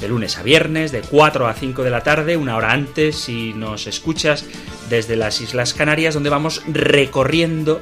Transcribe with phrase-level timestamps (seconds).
[0.00, 3.52] de lunes a viernes, de 4 a 5 de la tarde, una hora antes si
[3.52, 4.44] nos escuchas
[4.88, 7.80] desde las Islas Canarias, donde vamos recorriendo,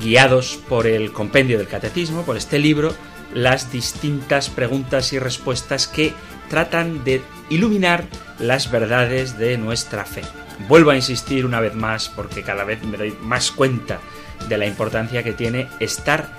[0.00, 2.94] guiados por el compendio del catecismo, por este libro,
[3.34, 6.12] las distintas preguntas y respuestas que
[6.48, 8.04] tratan de iluminar
[8.38, 10.22] las verdades de nuestra fe.
[10.68, 14.00] Vuelvo a insistir una vez más porque cada vez me doy más cuenta
[14.48, 16.30] de la importancia que tiene estar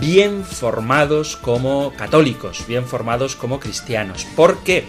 [0.00, 4.26] bien formados como católicos, bien formados como cristianos.
[4.36, 4.84] ¿Por qué?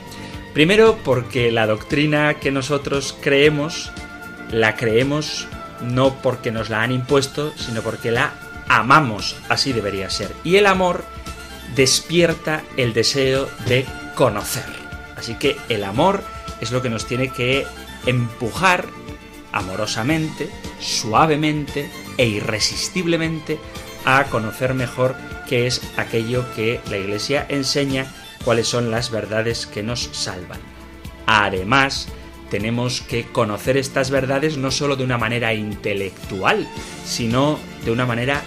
[0.54, 3.92] Primero porque la doctrina que nosotros creemos,
[4.52, 5.48] la creemos
[5.82, 8.34] no porque nos la han impuesto, sino porque la
[8.70, 10.34] amamos, así debería ser.
[10.44, 11.04] Y el amor
[11.76, 13.86] despierta el deseo de
[14.16, 14.66] conocer.
[15.18, 16.24] Así que el amor
[16.62, 17.66] es lo que nos tiene que
[18.06, 18.86] empujar
[19.52, 23.60] amorosamente, suavemente e irresistiblemente
[24.06, 25.16] a conocer mejor
[25.48, 28.06] qué es aquello que la Iglesia enseña,
[28.44, 30.60] cuáles son las verdades que nos salvan.
[31.26, 32.08] Además,
[32.50, 36.68] tenemos que conocer estas verdades no solo de una manera intelectual,
[37.04, 38.44] sino de una manera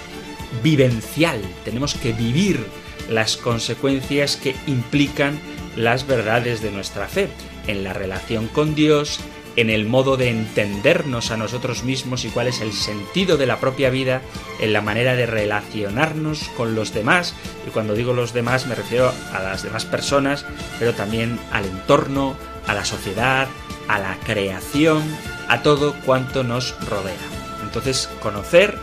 [0.63, 1.41] vivencial.
[1.65, 2.65] Tenemos que vivir
[3.11, 5.39] las consecuencias que implican
[5.77, 7.29] las verdades de nuestra fe
[7.67, 9.21] en la relación con Dios,
[9.59, 13.59] en el modo de entendernos a nosotros mismos y cuál es el sentido de la
[13.59, 14.23] propia vida,
[14.61, 17.35] en la manera de relacionarnos con los demás,
[17.67, 20.47] y cuando digo los demás me refiero a las demás personas,
[20.79, 22.37] pero también al entorno,
[22.69, 23.49] a la sociedad,
[23.89, 25.03] a la creación,
[25.49, 27.17] a todo cuanto nos rodea.
[27.61, 28.79] Entonces, conocer,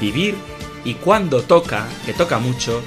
[0.00, 0.34] vivir
[0.84, 2.82] y cuando toca, que toca mucho,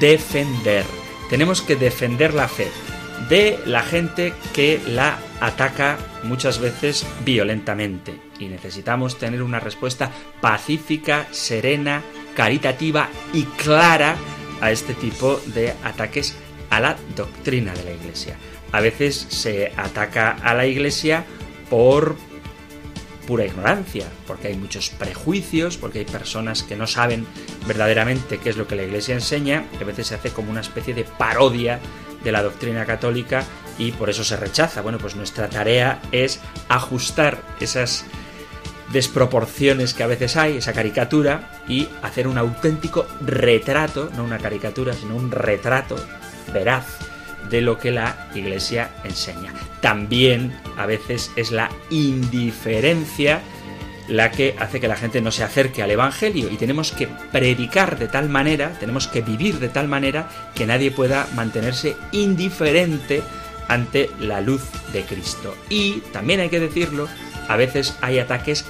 [0.00, 0.84] defender.
[1.30, 2.72] Tenemos que defender la fe
[3.28, 11.26] de la gente que la ataca muchas veces violentamente y necesitamos tener una respuesta pacífica,
[11.32, 12.00] serena,
[12.36, 14.16] caritativa y clara
[14.60, 16.36] a este tipo de ataques
[16.70, 18.36] a la doctrina de la Iglesia.
[18.70, 21.24] A veces se ataca a la Iglesia
[21.68, 22.14] por
[23.26, 27.26] pura ignorancia, porque hay muchos prejuicios, porque hay personas que no saben
[27.66, 30.60] verdaderamente qué es lo que la Iglesia enseña, y a veces se hace como una
[30.60, 31.80] especie de parodia
[32.22, 33.44] de la doctrina católica
[33.78, 34.80] y por eso se rechaza.
[34.80, 38.04] Bueno, pues nuestra tarea es ajustar esas
[38.92, 44.92] desproporciones que a veces hay, esa caricatura, y hacer un auténtico retrato, no una caricatura,
[44.92, 45.96] sino un retrato
[46.52, 46.98] veraz
[47.48, 49.52] de lo que la Iglesia enseña.
[49.80, 53.40] También a veces es la indiferencia
[54.08, 57.98] la que hace que la gente no se acerque al Evangelio y tenemos que predicar
[57.98, 63.22] de tal manera, tenemos que vivir de tal manera que nadie pueda mantenerse indiferente
[63.68, 65.56] ante la luz de Cristo.
[65.68, 67.08] Y también hay que decirlo,
[67.48, 68.64] a veces hay ataques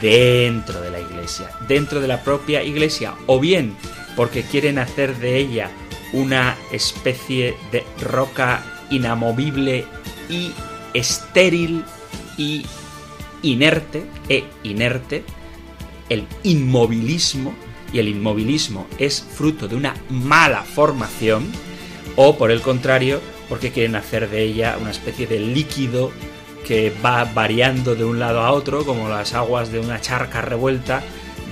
[0.00, 3.76] dentro de la iglesia, dentro de la propia iglesia, o bien
[4.16, 5.70] porque quieren hacer de ella
[6.12, 9.84] una especie de roca inamovible
[10.28, 10.52] y
[10.94, 11.84] estéril
[12.36, 12.64] y
[13.42, 15.24] inerte e inerte,
[16.08, 17.54] el inmovilismo,
[17.92, 21.50] y el inmovilismo es fruto de una mala formación,
[22.16, 26.12] o por el contrario, porque quieren hacer de ella una especie de líquido
[26.66, 31.02] que va variando de un lado a otro, como las aguas de una charca revuelta,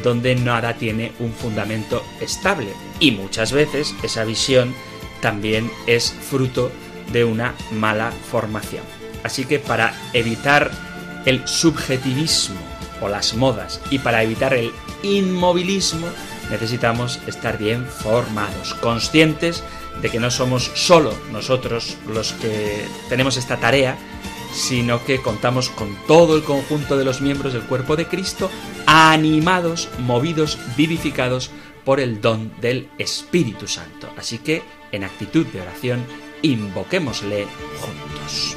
[0.03, 2.69] donde nada tiene un fundamento estable.
[3.01, 4.75] Y muchas veces esa visión
[5.21, 6.71] también es fruto
[7.13, 8.83] de una mala formación.
[9.25, 10.71] Así que para evitar
[11.27, 12.61] el subjetivismo
[13.03, 16.07] o las modas y para evitar el inmovilismo
[16.51, 19.63] necesitamos estar bien formados, conscientes
[20.01, 23.99] de que no somos solo nosotros los que tenemos esta tarea,
[24.53, 28.51] sino que contamos con todo el conjunto de los miembros del cuerpo de Cristo,
[28.87, 31.51] animados, movidos, vivificados
[31.85, 34.09] por el don del Espíritu Santo.
[34.17, 34.63] Así que,
[34.93, 36.05] en actitud de oración,
[36.43, 37.47] invoquémosle
[37.81, 38.57] juntos.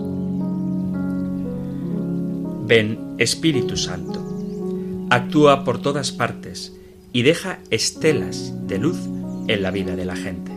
[3.17, 4.25] Espíritu Santo,
[5.09, 6.73] actúa por todas partes
[7.11, 8.97] y deja estelas de luz
[9.49, 10.53] en la vida de la gente.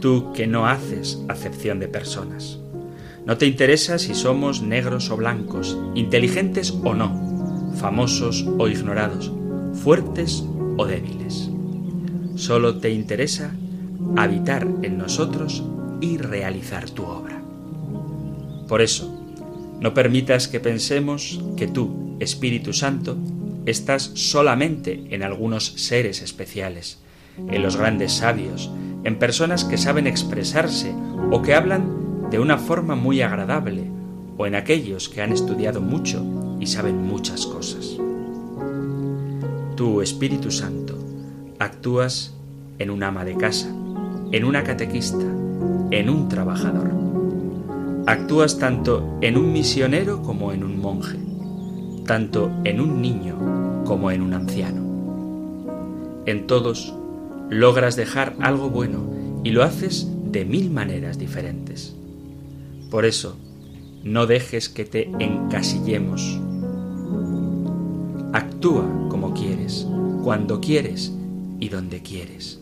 [0.00, 2.58] Tú que no haces acepción de personas.
[3.26, 9.30] No te interesa si somos negros o blancos, inteligentes o no, famosos o ignorados,
[9.84, 10.44] fuertes
[10.76, 11.48] o débiles.
[12.34, 13.54] Solo te interesa
[14.16, 15.62] habitar en nosotros
[16.00, 17.40] y realizar tu obra.
[18.66, 19.13] Por eso,
[19.84, 23.18] no permitas que pensemos que tú, Espíritu Santo,
[23.66, 27.00] estás solamente en algunos seres especiales,
[27.36, 28.70] en los grandes sabios,
[29.04, 30.94] en personas que saben expresarse
[31.30, 33.84] o que hablan de una forma muy agradable,
[34.38, 36.24] o en aquellos que han estudiado mucho
[36.60, 37.98] y saben muchas cosas.
[39.76, 40.98] Tú, Espíritu Santo,
[41.58, 42.34] actúas
[42.78, 43.68] en un ama de casa,
[44.32, 45.26] en una catequista,
[45.90, 47.03] en un trabajador.
[48.06, 51.18] Actúas tanto en un misionero como en un monje,
[52.04, 54.82] tanto en un niño como en un anciano.
[56.26, 56.94] En todos
[57.48, 59.04] logras dejar algo bueno
[59.42, 61.96] y lo haces de mil maneras diferentes.
[62.90, 63.38] Por eso,
[64.02, 66.38] no dejes que te encasillemos.
[68.34, 69.86] Actúa como quieres,
[70.22, 71.10] cuando quieres
[71.58, 72.60] y donde quieres.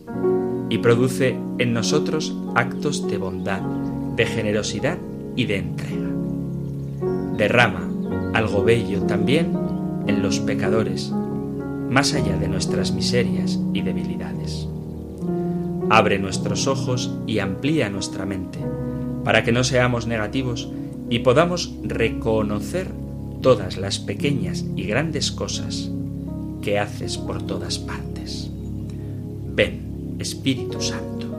[0.68, 3.60] Y produce en nosotros actos de bondad,
[4.14, 4.98] de generosidad
[5.36, 6.10] y de entrega.
[7.36, 7.88] Derrama
[8.34, 9.56] algo bello también
[10.06, 11.12] en los pecadores,
[11.90, 14.66] más allá de nuestras miserias y debilidades.
[15.90, 18.58] Abre nuestros ojos y amplía nuestra mente,
[19.24, 20.70] para que no seamos negativos
[21.10, 22.88] y podamos reconocer
[23.42, 25.90] todas las pequeñas y grandes cosas
[26.62, 28.50] que haces por todas partes.
[29.54, 31.31] Ven, Espíritu Santo.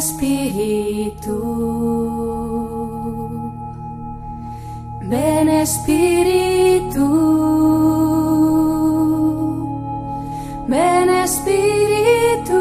[0.00, 1.36] Espíritu,
[5.02, 7.06] ven Espíritu,
[10.68, 12.60] ven Espíritu.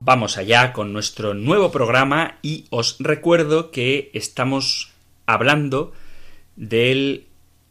[0.00, 4.92] Vamos allá con nuestro nuevo programa y os recuerdo que estamos
[5.26, 5.92] hablando
[6.56, 7.26] del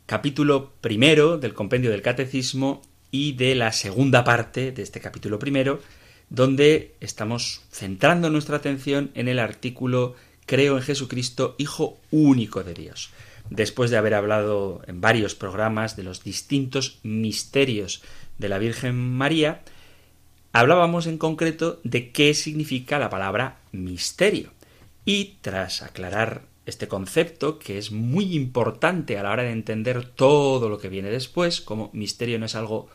[0.05, 5.79] capítulo primero del compendio del catecismo y de la segunda parte de este capítulo primero,
[6.29, 10.15] donde estamos centrando nuestra atención en el artículo
[10.45, 13.11] Creo en Jesucristo, Hijo único de Dios.
[13.49, 18.03] Después de haber hablado en varios programas de los distintos misterios
[18.37, 19.61] de la Virgen María,
[20.51, 24.51] hablábamos en concreto de qué significa la palabra misterio.
[25.03, 30.69] Y tras aclarar este concepto que es muy importante a la hora de entender todo
[30.69, 32.87] lo que viene después, como misterio no es algo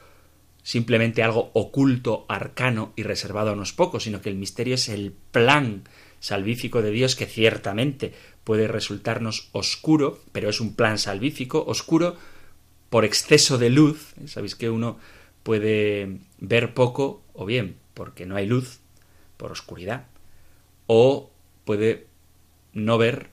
[0.63, 5.13] simplemente algo oculto, arcano y reservado a unos pocos, sino que el misterio es el
[5.31, 5.85] plan
[6.21, 8.13] salvífico de Dios que ciertamente
[8.45, 12.17] puede resultarnos oscuro, pero es un plan salvífico, oscuro
[12.91, 14.15] por exceso de luz.
[14.27, 14.99] Sabéis que uno
[15.43, 18.81] puede ver poco, o bien porque no hay luz,
[19.37, 20.07] por oscuridad,
[20.87, 21.31] o
[21.65, 22.07] puede
[22.73, 23.31] no ver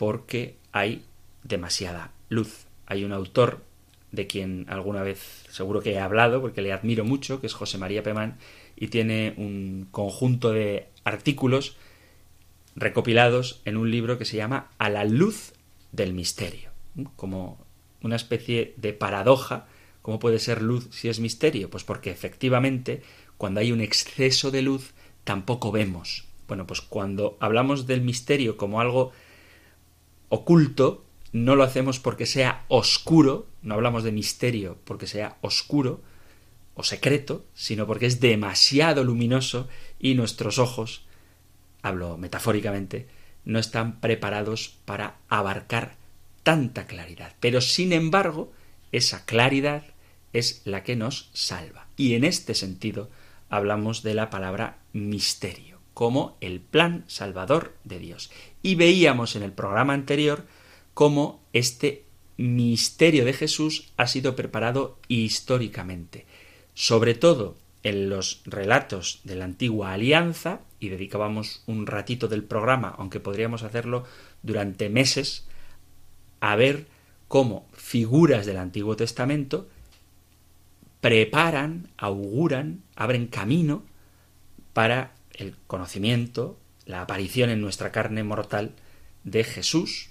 [0.00, 1.04] porque hay
[1.44, 2.64] demasiada luz.
[2.86, 3.62] Hay un autor
[4.12, 7.76] de quien alguna vez seguro que he hablado, porque le admiro mucho, que es José
[7.76, 8.38] María Pemán,
[8.76, 11.76] y tiene un conjunto de artículos
[12.76, 15.52] recopilados en un libro que se llama A la luz
[15.92, 16.70] del misterio,
[17.16, 17.62] como
[18.00, 19.66] una especie de paradoja.
[20.00, 21.68] ¿Cómo puede ser luz si es misterio?
[21.68, 23.02] Pues porque efectivamente,
[23.36, 26.24] cuando hay un exceso de luz, tampoco vemos.
[26.48, 29.12] Bueno, pues cuando hablamos del misterio como algo
[30.30, 36.00] oculto, no lo hacemos porque sea oscuro, no hablamos de misterio porque sea oscuro
[36.74, 39.68] o secreto, sino porque es demasiado luminoso
[39.98, 41.04] y nuestros ojos,
[41.82, 43.06] hablo metafóricamente,
[43.44, 45.96] no están preparados para abarcar
[46.42, 47.34] tanta claridad.
[47.40, 48.52] Pero sin embargo,
[48.92, 49.84] esa claridad
[50.32, 51.86] es la que nos salva.
[51.96, 53.10] Y en este sentido
[53.48, 58.30] hablamos de la palabra misterio, como el plan salvador de Dios.
[58.62, 60.46] Y veíamos en el programa anterior
[60.94, 62.04] cómo este
[62.38, 66.24] misterio de Jesús ha sido preparado históricamente,
[66.72, 72.94] sobre todo en los relatos de la antigua alianza, y dedicábamos un ratito del programa,
[72.96, 74.04] aunque podríamos hacerlo
[74.42, 75.46] durante meses,
[76.40, 76.86] a ver
[77.28, 79.68] cómo figuras del Antiguo Testamento
[81.02, 83.82] preparan, auguran, abren camino
[84.72, 88.72] para el conocimiento, la aparición en nuestra carne mortal
[89.24, 90.10] de Jesús,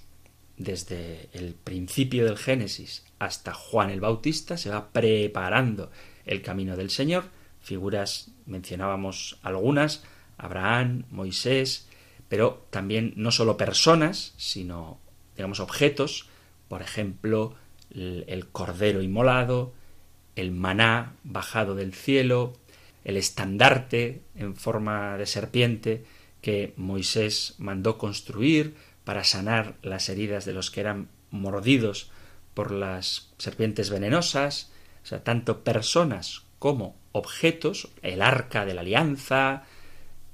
[0.56, 5.90] desde el principio del Génesis hasta Juan el Bautista, se va preparando
[6.26, 7.24] el camino del Señor.
[7.60, 10.02] Figuras, mencionábamos algunas,
[10.36, 11.86] Abraham, Moisés,
[12.28, 14.98] pero también no solo personas, sino,
[15.36, 16.28] digamos, objetos,
[16.68, 17.54] por ejemplo,
[17.94, 19.72] el, el cordero inmolado,
[20.36, 22.54] el maná bajado del cielo,
[23.04, 26.04] el estandarte en forma de serpiente
[26.42, 32.10] que Moisés mandó construir para sanar las heridas de los que eran mordidos
[32.54, 39.64] por las serpientes venenosas, o sea, tanto personas como objetos, el arca de la alianza,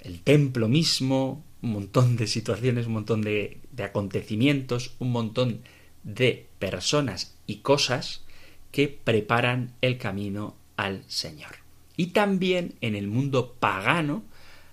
[0.00, 5.62] el templo mismo, un montón de situaciones, un montón de, de acontecimientos, un montón
[6.02, 8.24] de personas y cosas
[8.72, 11.65] que preparan el camino al Señor.
[11.96, 14.22] Y también en el mundo pagano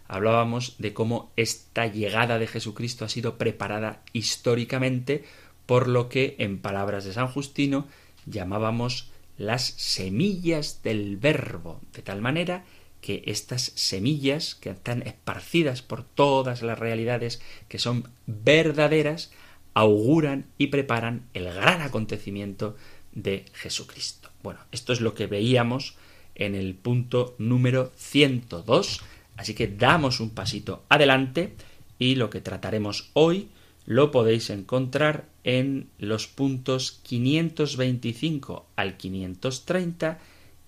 [0.08, 5.24] hablábamos de cómo esta llegada de Jesucristo ha sido preparada históricamente
[5.65, 7.88] por lo que, en palabras de San Justino,
[8.25, 12.65] llamábamos las semillas del verbo, de tal manera
[13.01, 19.32] que estas semillas que están esparcidas por todas las realidades que son verdaderas,
[19.74, 22.77] auguran y preparan el gran acontecimiento
[23.12, 24.30] de Jesucristo.
[24.42, 25.98] Bueno, esto es lo que veíamos
[26.36, 29.02] en el punto número 102,
[29.38, 31.54] así que damos un pasito adelante
[32.00, 33.50] y lo que trataremos hoy
[33.86, 40.20] lo podéis encontrar en los puntos 525 al 530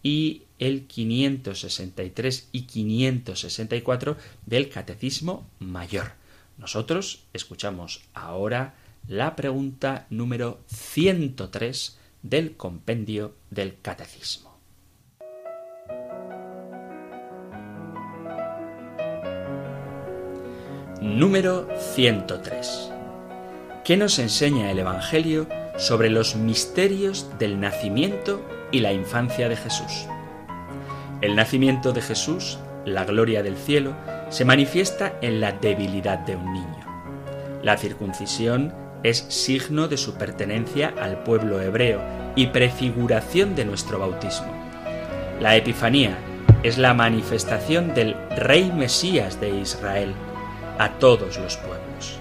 [0.04, 6.14] y el 563 y 564 del Catecismo Mayor.
[6.58, 8.76] Nosotros escuchamos ahora
[9.08, 14.55] la pregunta número 103 del compendio del Catecismo.
[21.02, 22.92] Número 103.
[23.84, 30.08] ¿Qué nos enseña el Evangelio sobre los misterios del nacimiento y la infancia de Jesús?
[31.22, 33.96] El nacimiento de Jesús, la gloria del cielo,
[34.30, 37.62] se manifiesta en la debilidad de un niño.
[37.62, 38.74] La circuncisión
[39.04, 42.02] es signo de su pertenencia al pueblo hebreo
[42.36, 44.65] y prefiguración de nuestro bautismo.
[45.40, 46.18] La Epifanía
[46.64, 50.14] es la manifestación del Rey Mesías de Israel
[50.80, 52.18] a todos los pueblos.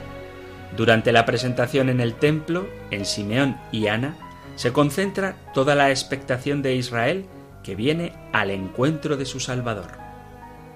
[0.77, 4.17] Durante la presentación en el templo, en Simeón y Ana,
[4.57, 7.27] se concentra toda la expectación de Israel
[7.63, 9.93] que viene al encuentro de su Salvador.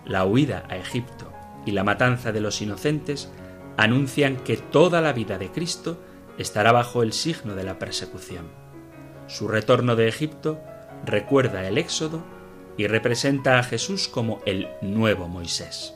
[0.06, 1.32] La huida a Egipto
[1.66, 3.32] y la matanza de los inocentes
[3.76, 6.00] anuncian que toda la vida de Cristo
[6.38, 8.46] estará bajo el signo de la persecución.
[9.26, 10.60] Su retorno de Egipto
[11.04, 12.24] recuerda el Éxodo
[12.76, 15.94] y representa a Jesús como el nuevo Moisés.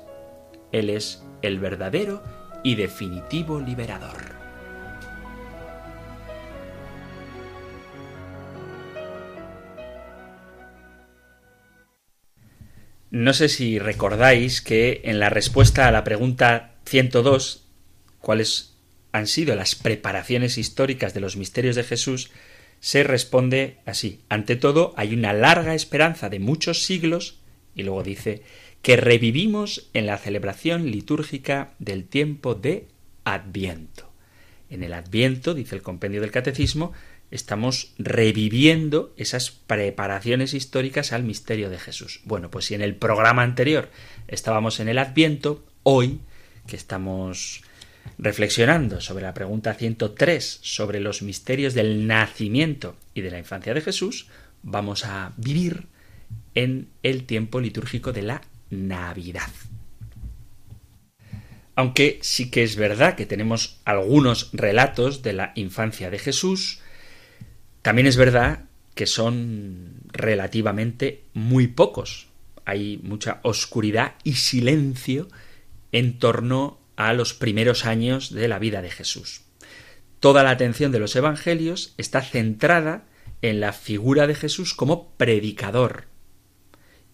[0.73, 2.23] Él es el verdadero
[2.62, 4.42] y definitivo liberador.
[13.11, 17.68] No sé si recordáis que en la respuesta a la pregunta 102
[18.21, 18.73] cuáles
[19.12, 22.30] han sido las preparaciones históricas de los misterios de Jesús,
[22.83, 24.19] se responde así.
[24.29, 27.39] Ante todo, hay una larga esperanza de muchos siglos,
[27.77, 28.43] y luego dice,
[28.83, 32.89] que revivimos en la celebración litúrgica del tiempo de
[33.23, 34.11] Adviento.
[34.69, 36.93] En el Adviento, dice el compendio del Catecismo,
[37.31, 42.21] estamos reviviendo esas preparaciones históricas al misterio de Jesús.
[42.25, 43.91] Bueno, pues si en el programa anterior
[44.27, 46.19] estábamos en el Adviento, hoy,
[46.67, 47.62] que estamos
[48.18, 53.80] reflexionando sobre la pregunta 103 sobre los misterios del nacimiento y de la infancia de
[53.80, 54.28] Jesús,
[54.62, 55.87] vamos a vivir
[56.54, 59.50] en el tiempo litúrgico de la Navidad.
[61.75, 66.80] Aunque sí que es verdad que tenemos algunos relatos de la infancia de Jesús,
[67.80, 72.28] también es verdad que son relativamente muy pocos.
[72.64, 75.28] Hay mucha oscuridad y silencio
[75.92, 79.42] en torno a los primeros años de la vida de Jesús.
[80.20, 83.06] Toda la atención de los evangelios está centrada
[83.42, 86.06] en la figura de Jesús como predicador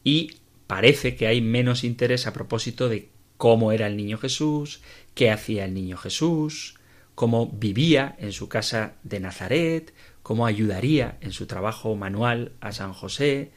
[0.04, 4.82] y parece que hay menos interés a propósito de cómo era el niño Jesús,
[5.14, 6.78] qué hacía el niño Jesús,
[7.14, 12.92] cómo vivía en su casa de Nazaret, cómo ayudaría en su trabajo manual a San
[12.92, 13.52] José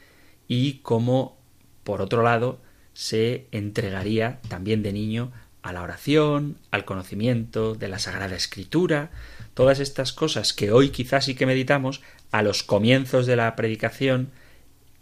[0.48, 1.38] y cómo,
[1.84, 2.62] por otro lado,
[2.94, 5.32] se entregaría también de niño
[5.64, 9.12] a la oración, al conocimiento de la Sagrada Escritura,
[9.54, 12.02] todas estas cosas que hoy quizás sí que meditamos,
[12.32, 14.30] a los comienzos de la predicación,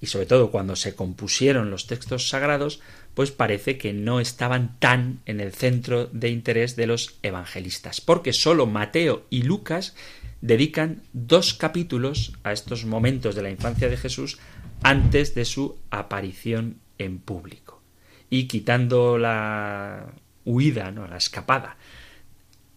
[0.02, 2.82] y sobre todo cuando se compusieron los textos sagrados,
[3.14, 8.34] pues parece que no estaban tan en el centro de interés de los evangelistas, porque
[8.34, 9.96] solo Mateo y Lucas
[10.42, 14.40] dedican dos capítulos a estos momentos de la infancia de Jesús
[14.84, 17.82] antes de su aparición en público.
[18.30, 20.14] Y quitando la
[20.46, 21.78] huida, no, la escapada,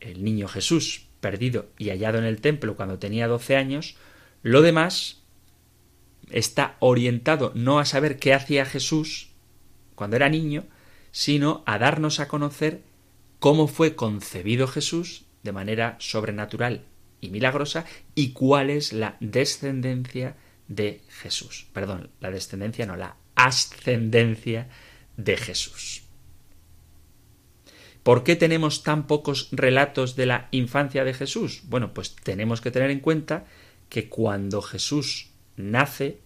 [0.01, 3.97] el niño Jesús perdido y hallado en el templo cuando tenía doce años,
[4.43, 5.23] lo demás
[6.31, 9.31] está orientado no a saber qué hacía Jesús
[9.95, 10.65] cuando era niño,
[11.13, 12.83] sino a darnos a conocer
[13.39, 16.85] cómo fue concebido Jesús de manera sobrenatural
[17.21, 20.37] y milagrosa y cuál es la descendencia
[20.69, 21.67] de Jesús.
[21.73, 24.69] Perdón, la descendencia no, la ascendencia
[25.17, 26.03] de Jesús.
[28.03, 31.63] ¿Por qué tenemos tan pocos relatos de la infancia de Jesús?
[31.65, 33.45] Bueno, pues tenemos que tener en cuenta
[33.89, 36.19] que cuando Jesús nace,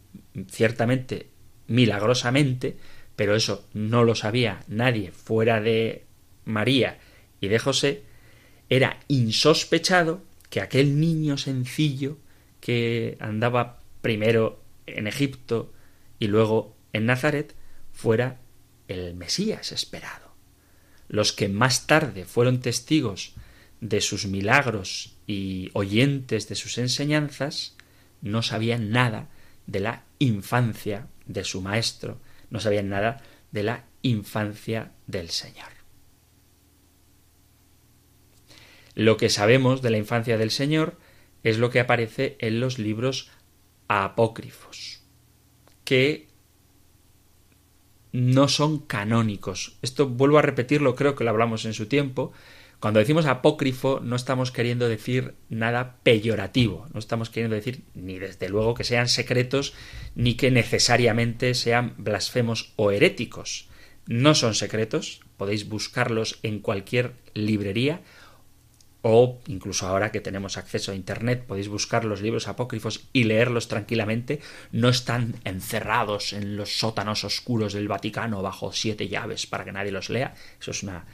[0.51, 1.29] ciertamente
[1.67, 2.77] milagrosamente,
[3.15, 6.05] pero eso no lo sabía nadie fuera de
[6.45, 6.99] María
[7.41, 8.05] y de José,
[8.69, 12.19] era insospechado que aquel niño sencillo
[12.61, 15.73] que andaba primero en Egipto
[16.19, 17.55] y luego en Nazaret
[17.93, 18.39] fuera
[18.89, 20.26] el Mesías esperado.
[21.09, 23.35] Los que más tarde fueron testigos
[23.81, 27.77] de sus milagros y oyentes de sus enseñanzas
[28.23, 29.29] no sabían nada
[29.67, 32.21] de la infancia de su maestro,
[32.51, 33.23] no sabían nada
[33.53, 35.69] de la infancia del Señor.
[38.95, 40.99] Lo que sabemos de la infancia del Señor
[41.43, 43.31] es lo que aparece en los libros
[43.89, 45.03] apócrifos,
[45.85, 46.26] que
[48.17, 49.77] no son canónicos.
[49.83, 52.33] Esto vuelvo a repetirlo, creo que lo hablamos en su tiempo,
[52.81, 58.49] cuando decimos apócrifo no estamos queriendo decir nada peyorativo, no estamos queriendo decir ni desde
[58.49, 59.75] luego que sean secretos
[60.15, 63.69] ni que necesariamente sean blasfemos o heréticos.
[64.07, 68.01] No son secretos, podéis buscarlos en cualquier librería
[69.09, 73.69] o incluso ahora que tenemos acceso a Internet podéis buscar los libros apócrifos y leerlos
[73.69, 74.41] tranquilamente,
[74.73, 79.93] no están encerrados en los sótanos oscuros del Vaticano bajo siete llaves para que nadie
[79.93, 81.07] los lea, eso es una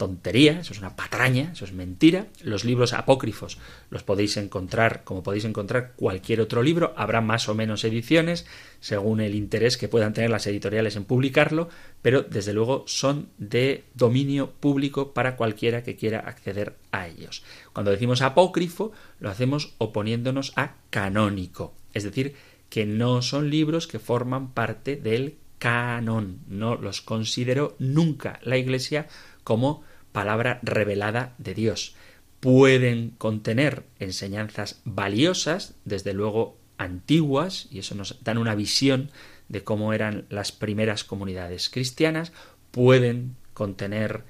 [0.00, 2.28] tontería, eso es una patraña, eso es mentira.
[2.42, 3.58] Los libros apócrifos
[3.90, 8.46] los podéis encontrar como podéis encontrar cualquier otro libro, habrá más o menos ediciones
[8.80, 11.68] según el interés que puedan tener las editoriales en publicarlo,
[12.00, 17.42] pero desde luego son de dominio público para cualquiera que quiera acceder a ellos.
[17.74, 22.36] Cuando decimos apócrifo, lo hacemos oponiéndonos a canónico, es decir,
[22.70, 29.08] que no son libros que forman parte del canon, no los consideró nunca la Iglesia
[29.44, 29.82] como
[30.12, 31.94] palabra revelada de Dios.
[32.40, 39.10] Pueden contener enseñanzas valiosas, desde luego antiguas, y eso nos dan una visión
[39.48, 42.32] de cómo eran las primeras comunidades cristianas,
[42.70, 44.24] pueden contener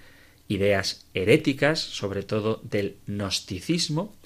[0.49, 4.17] ideas heréticas, sobre todo del gnosticismo,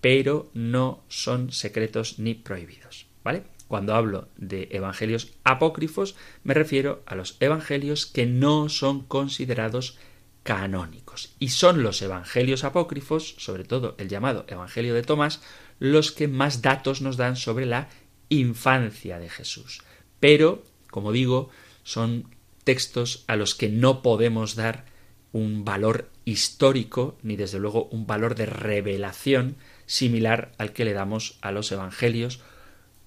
[0.00, 3.06] pero no son secretos ni prohibidos.
[3.24, 3.44] ¿Vale?
[3.66, 9.96] Cuando hablo de evangelios apócrifos, me refiero a los evangelios que no son considerados
[10.42, 11.34] canónicos.
[11.38, 15.40] Y son los evangelios apócrifos, sobre todo el llamado Evangelio de Tomás,
[15.78, 17.88] los que más datos nos dan sobre la
[18.28, 19.82] infancia de Jesús.
[20.20, 21.50] Pero, como digo,
[21.82, 24.84] son textos a los que no podemos dar
[25.32, 31.38] un valor histórico, ni desde luego un valor de revelación similar al que le damos
[31.40, 32.40] a los evangelios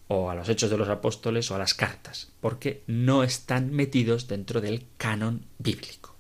[0.07, 4.27] o a los hechos de los apóstoles o a las cartas, porque no están metidos
[4.27, 6.14] dentro del canon bíblico.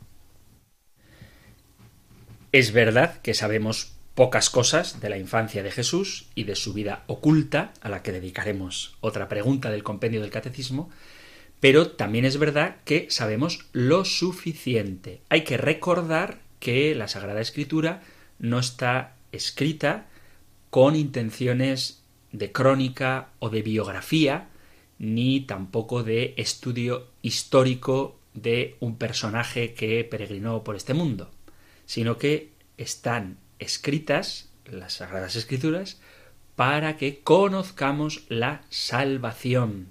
[2.55, 7.03] Es verdad que sabemos pocas cosas de la infancia de Jesús y de su vida
[7.07, 10.89] oculta, a la que dedicaremos otra pregunta del compendio del catecismo,
[11.59, 15.19] pero también es verdad que sabemos lo suficiente.
[15.27, 18.03] Hay que recordar que la Sagrada Escritura
[18.39, 20.05] no está escrita
[20.69, 24.47] con intenciones de crónica o de biografía,
[24.97, 31.34] ni tampoco de estudio histórico de un personaje que peregrinó por este mundo
[31.85, 35.99] sino que están escritas las Sagradas Escrituras
[36.55, 39.89] para que conozcamos la salvación.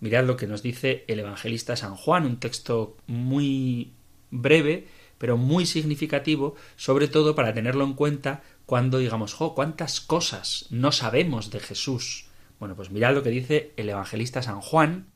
[0.00, 3.92] Mirad lo que nos dice el evangelista San Juan, un texto muy
[4.30, 4.86] breve,
[5.18, 10.92] pero muy significativo, sobre todo para tenerlo en cuenta cuando digamos, jo, cuántas cosas no
[10.92, 12.26] sabemos de Jesús.
[12.58, 15.12] Bueno, pues mirad lo que dice el evangelista San Juan,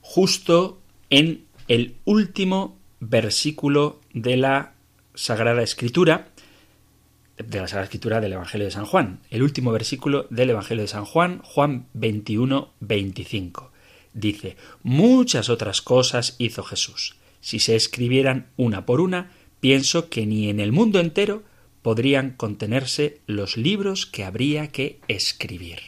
[0.00, 4.75] justo en el último versículo de la
[5.16, 6.28] Sagrada Escritura,
[7.38, 10.88] de la Sagrada Escritura del Evangelio de San Juan, el último versículo del Evangelio de
[10.88, 13.72] San Juan, Juan 21, 25.
[14.12, 17.16] dice, muchas otras cosas hizo Jesús.
[17.40, 21.42] Si se escribieran una por una, pienso que ni en el mundo entero
[21.80, 25.78] podrían contenerse los libros que habría que escribir.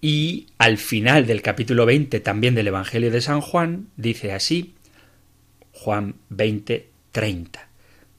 [0.00, 4.74] Y al final del capítulo 20 también del Evangelio de San Juan dice así,
[5.72, 7.65] Juan 20, 30.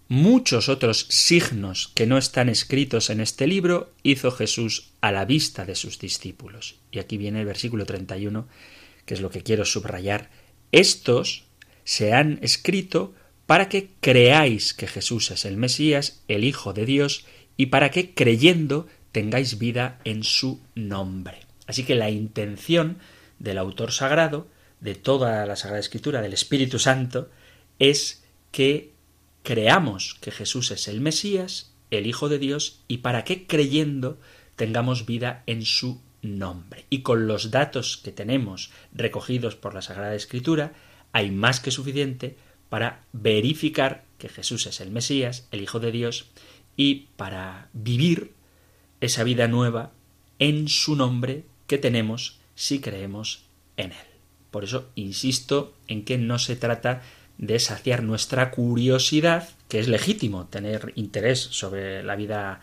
[0.10, 5.65] Muchos otros signos que no están escritos en este libro hizo Jesús a la vista
[5.65, 6.76] de sus discípulos.
[6.91, 8.48] Y aquí viene el versículo 31,
[9.06, 10.30] que es lo que quiero subrayar.
[10.72, 11.43] Estos
[11.84, 13.13] se han escrito
[13.46, 17.26] para que creáis que Jesús es el Mesías, el Hijo de Dios,
[17.58, 21.39] y para que creyendo tengáis vida en su nombre.
[21.65, 23.00] Así que la intención
[23.39, 24.48] del autor sagrado,
[24.80, 27.30] de toda la Sagrada Escritura, del Espíritu Santo,
[27.78, 28.91] es que
[29.48, 34.20] creamos que Jesús es el Mesías, el Hijo de Dios, y para que creyendo
[34.58, 36.84] tengamos vida en su nombre.
[36.90, 40.74] Y con los datos que tenemos recogidos por la Sagrada Escritura,
[41.14, 42.36] hay más que suficiente
[42.68, 46.26] para verificar que Jesús es el Mesías, el Hijo de Dios,
[46.76, 48.34] y para vivir
[49.00, 49.94] esa vida nueva
[50.40, 53.46] en su nombre que tenemos si creemos
[53.78, 54.08] en él.
[54.52, 57.02] Por eso insisto en que no se trata
[57.38, 62.62] de saciar nuestra curiosidad, que es legítimo tener interés sobre la vida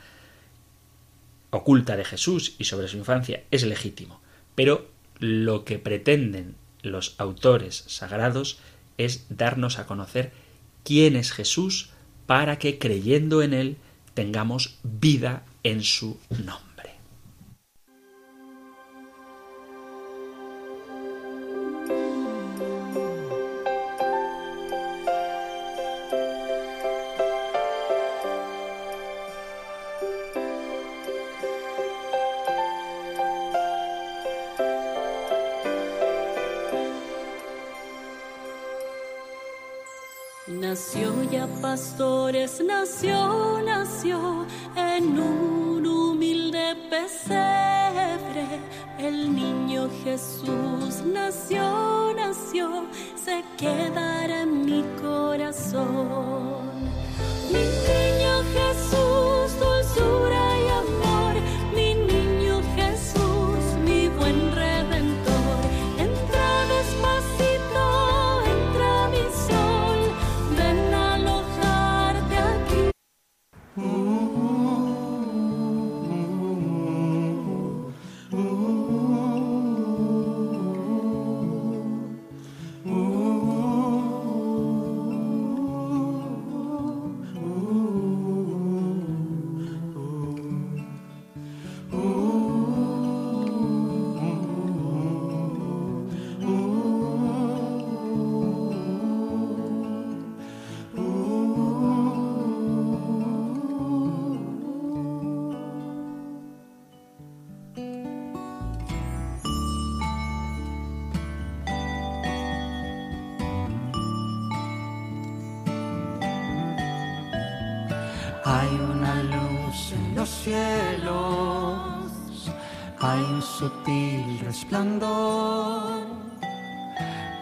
[1.50, 4.20] oculta de Jesús y sobre su infancia, es legítimo.
[4.54, 4.88] Pero
[5.20, 8.58] lo que pretenden los autores sagrados
[8.98, 10.32] es darnos a conocer
[10.82, 11.90] quién es Jesús
[12.26, 13.76] para que creyendo en él
[14.14, 16.73] tengamos vida en su nombre.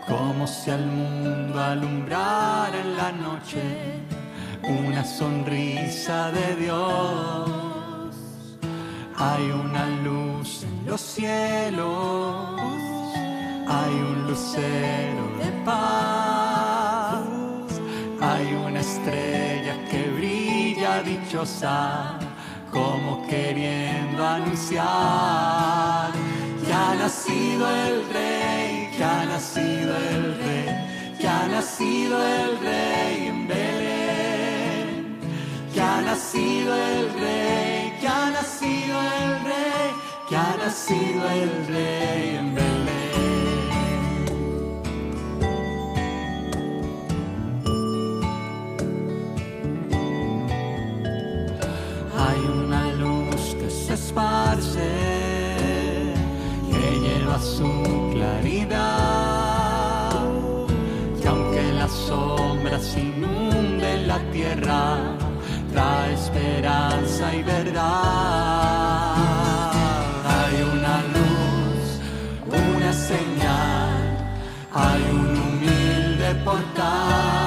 [0.06, 3.62] Como si al mundo alumbrara en la noche
[4.62, 7.50] una sonrisa de Dios.
[9.16, 12.36] Hay una luz en los cielos,
[13.66, 17.24] hay un lucero de paz,
[18.20, 22.18] hay una estrella que brilla dichosa,
[22.70, 26.01] como queriendo anunciar,
[27.02, 35.18] nacido el rey, ya ha nacido el rey, ya ha nacido el rey en Belén,
[35.74, 39.88] ya ha nacido el rey, ya ha nacido el rey,
[40.30, 42.91] ya ha nacido el rey en Belén.
[57.32, 58.72] Lleva su claridad.
[61.22, 64.98] Y aunque las sombras inunden la tierra,
[65.72, 67.82] trae esperanza y verdad.
[70.34, 72.00] Hay una luz,
[72.46, 74.34] una señal,
[74.72, 77.41] hay un humilde portal,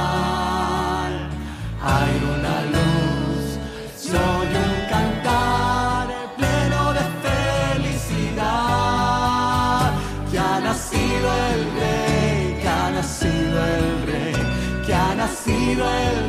[15.76, 16.25] Israel.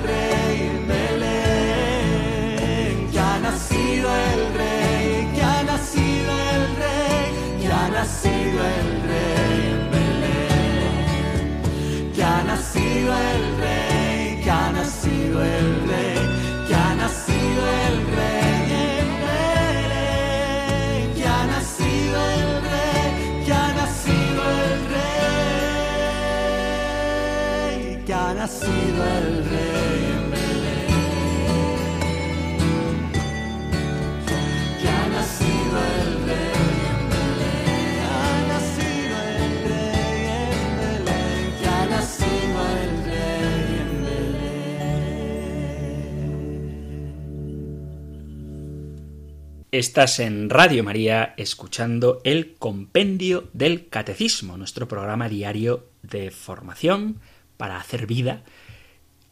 [49.77, 57.21] Estás en Radio María escuchando el Compendio del Catecismo, nuestro programa diario de formación
[57.59, 58.43] para hacer vida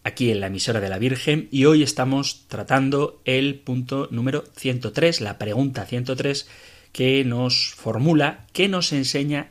[0.04, 5.22] aquí en la emisora de la Virgen y hoy estamos tratando el punto número 103,
[5.22, 6.46] la pregunta 103
[6.92, 9.50] que nos formula, que nos enseña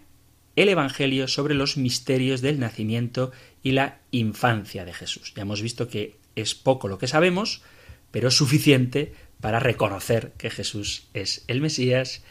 [0.55, 3.31] el Evangelio sobre los misterios del nacimiento
[3.63, 5.33] y la infancia de Jesús.
[5.35, 7.63] Ya hemos visto que es poco lo que sabemos,
[8.11, 12.21] pero es suficiente para reconocer que Jesús es el Mesías,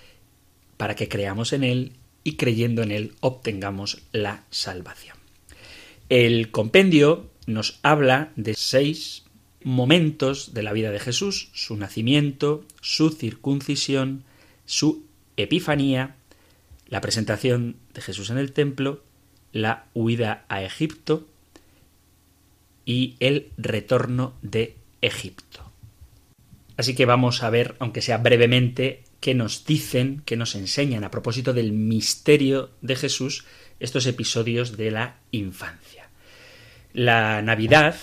[0.76, 5.16] para que creamos en Él y creyendo en Él obtengamos la salvación.
[6.08, 9.24] El compendio nos habla de seis
[9.64, 14.24] momentos de la vida de Jesús, su nacimiento, su circuncisión,
[14.64, 15.04] su
[15.36, 16.16] epifanía,
[16.88, 19.02] la presentación de Jesús en el templo,
[19.52, 21.26] la huida a Egipto
[22.84, 25.70] y el retorno de Egipto.
[26.76, 31.10] Así que vamos a ver, aunque sea brevemente, qué nos dicen, qué nos enseñan a
[31.10, 33.44] propósito del misterio de Jesús
[33.78, 36.01] estos episodios de la infancia.
[36.94, 37.96] La Navidad,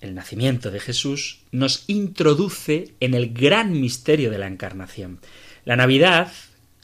[0.00, 5.20] el nacimiento de Jesús, nos introduce en el gran misterio de la encarnación.
[5.64, 6.30] La Navidad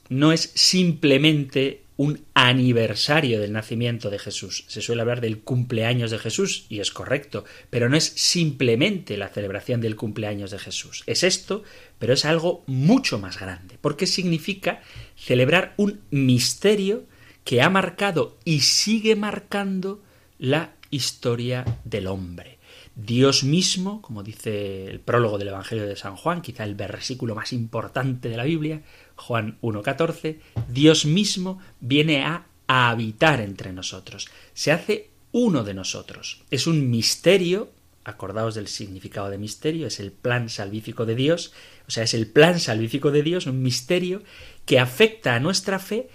[0.09, 4.65] no es simplemente un aniversario del nacimiento de Jesús.
[4.69, 9.29] Se suele hablar del cumpleaños de Jesús, y es correcto, pero no es simplemente la
[9.29, 11.03] celebración del cumpleaños de Jesús.
[11.07, 11.65] Es esto,
[11.99, 14.81] pero es algo mucho más grande, porque significa
[15.17, 17.03] celebrar un misterio
[17.45, 20.01] que ha marcado y sigue marcando
[20.39, 22.59] la historia del hombre.
[23.01, 27.53] Dios mismo, como dice el prólogo del Evangelio de San Juan, quizá el versículo más
[27.53, 28.83] importante de la Biblia,
[29.15, 36.43] Juan 1.14, Dios mismo viene a, habitar entre nosotros, se hace uno de nosotros.
[36.51, 37.71] Es un misterio,
[38.05, 41.53] acordaos del significado de misterio, es el plan salvífico de Dios,
[41.87, 44.23] o sea, es el plan salvífico de Dios, un misterio
[44.67, 46.11] que afecta a nuestra fe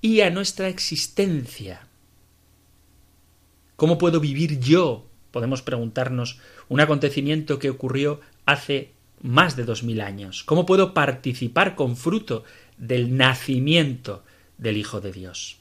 [0.00, 1.87] y a nuestra existencia.
[3.78, 5.06] ¿Cómo puedo vivir yo?
[5.30, 8.90] Podemos preguntarnos un acontecimiento que ocurrió hace
[9.22, 10.42] más de dos mil años.
[10.42, 12.42] ¿Cómo puedo participar con fruto
[12.76, 14.24] del nacimiento
[14.56, 15.58] del Hijo de Dios?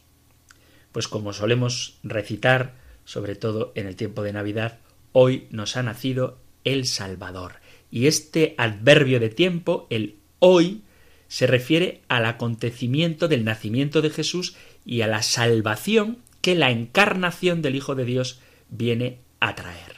[0.91, 2.73] Pues como solemos recitar,
[3.05, 4.79] sobre todo en el tiempo de Navidad,
[5.11, 7.57] hoy nos ha nacido el Salvador.
[7.91, 10.81] Y este adverbio de tiempo, el hoy,
[11.27, 14.55] se refiere al acontecimiento del nacimiento de Jesús
[14.87, 19.97] y a la salvación que la encarnación del Hijo de Dios viene a traer.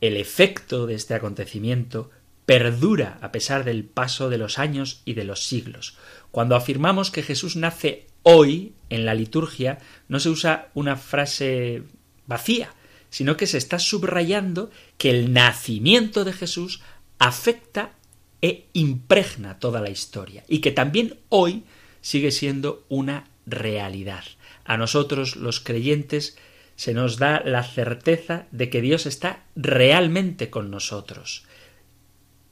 [0.00, 2.10] El efecto de este acontecimiento
[2.46, 5.98] perdura a pesar del paso de los años y de los siglos.
[6.30, 11.82] Cuando afirmamos que Jesús nace hoy en la liturgia, no se usa una frase
[12.26, 12.72] vacía,
[13.10, 16.80] sino que se está subrayando que el nacimiento de Jesús
[17.18, 17.92] afecta
[18.40, 21.64] e impregna toda la historia y que también hoy
[22.00, 24.24] sigue siendo una realidad.
[24.68, 26.36] A nosotros los creyentes
[26.76, 31.44] se nos da la certeza de que Dios está realmente con nosotros.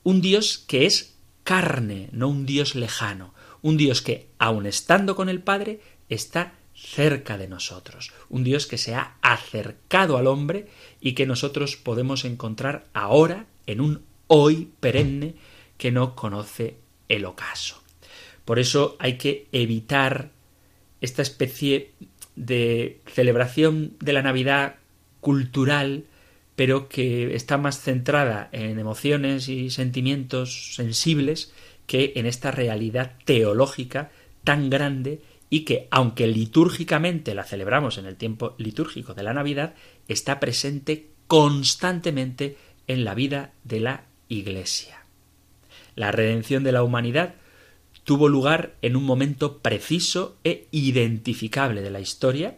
[0.02, 5.28] Un Dios que es carne, no un Dios lejano, un Dios que, aun estando con
[5.28, 10.68] el Padre, está cerca de nosotros, un Dios que se ha acercado al hombre
[11.02, 15.34] y que nosotros podemos encontrar ahora en un hoy perenne
[15.76, 16.78] que no conoce
[17.10, 17.82] el ocaso.
[18.46, 20.30] Por eso hay que evitar
[21.00, 21.92] esta especie
[22.36, 24.76] de celebración de la Navidad
[25.20, 26.04] cultural,
[26.54, 31.52] pero que está más centrada en emociones y sentimientos sensibles
[31.86, 34.10] que en esta realidad teológica
[34.44, 39.74] tan grande y que, aunque litúrgicamente la celebramos en el tiempo litúrgico de la Navidad,
[40.08, 42.56] está presente constantemente
[42.86, 45.04] en la vida de la Iglesia.
[45.94, 47.34] La redención de la humanidad
[48.06, 52.56] tuvo lugar en un momento preciso e identificable de la historia,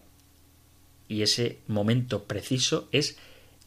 [1.08, 3.16] y ese momento preciso es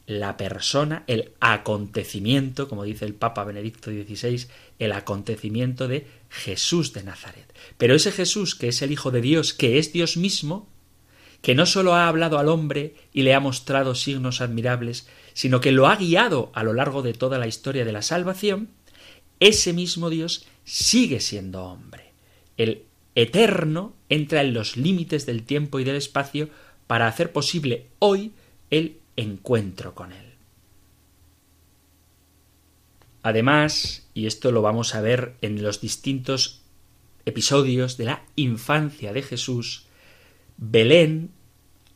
[0.06, 4.46] la persona, el acontecimiento, como dice el Papa Benedicto XVI,
[4.78, 7.52] el acontecimiento de Jesús de Nazaret.
[7.78, 10.68] Pero ese Jesús, que es el Hijo de Dios, que es Dios mismo,
[11.40, 15.72] que no sólo ha hablado al hombre y le ha mostrado signos admirables, sino que
[15.72, 18.68] lo ha guiado a lo largo de toda la historia de la salvación,
[19.40, 22.12] ese mismo Dios sigue siendo hombre.
[22.56, 26.48] El eterno entra en los límites del tiempo y del espacio
[26.86, 28.32] para hacer posible hoy
[28.70, 30.32] el encuentro con Él.
[33.22, 36.62] Además, y esto lo vamos a ver en los distintos
[37.24, 39.86] episodios de la infancia de Jesús,
[40.56, 41.30] Belén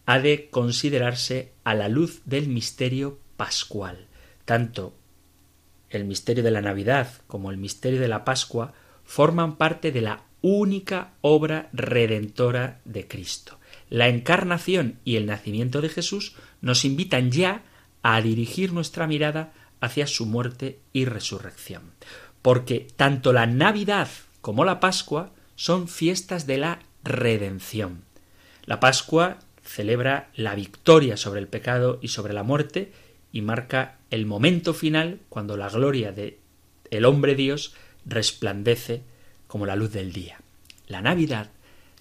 [0.07, 4.07] ha de considerarse a la luz del misterio pascual.
[4.44, 4.94] Tanto
[5.90, 8.72] el misterio de la Navidad como el misterio de la Pascua
[9.05, 13.59] forman parte de la única obra redentora de Cristo.
[13.88, 17.62] La encarnación y el nacimiento de Jesús nos invitan ya
[18.03, 21.92] a dirigir nuestra mirada hacia su muerte y resurrección.
[22.42, 24.09] Porque tanto la Navidad
[24.40, 28.03] como la Pascua son fiestas de la redención.
[28.64, 32.92] La Pascua celebra la victoria sobre el pecado y sobre la muerte
[33.37, 36.38] y marca el momento final cuando la gloria de
[36.90, 37.75] el hombre Dios
[38.07, 39.03] resplandece
[39.46, 40.40] como la luz del día.
[40.88, 41.51] La Navidad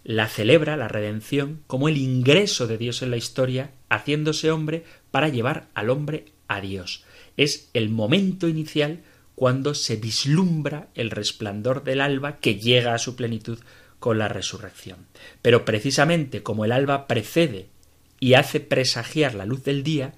[0.06, 5.28] la celebra la redención como el ingreso de Dios en la historia, haciéndose hombre para
[5.28, 7.04] llevar al hombre a Dios.
[7.36, 9.02] Es el momento inicial
[9.36, 13.60] cuando se vislumbra el resplandor del alba que llega a su plenitud
[14.00, 15.00] con la resurrección.
[15.42, 17.66] Pero precisamente como el alba precede
[18.22, 20.14] y hace presagiar la luz del día,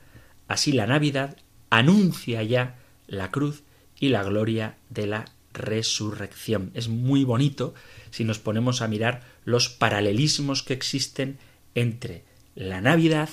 [0.48, 1.38] así la Navidad
[1.70, 3.64] anuncia ya la cruz
[4.00, 6.72] y la gloria de la resurrección.
[6.74, 7.74] Es muy bonito
[8.12, 11.38] si nos ponemos a mirar los paralelismos que existen
[11.76, 12.24] entre
[12.56, 13.30] la Navidad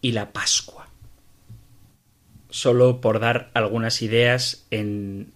[0.00, 0.88] y la Pascua.
[2.50, 5.32] Solo por dar algunas ideas, en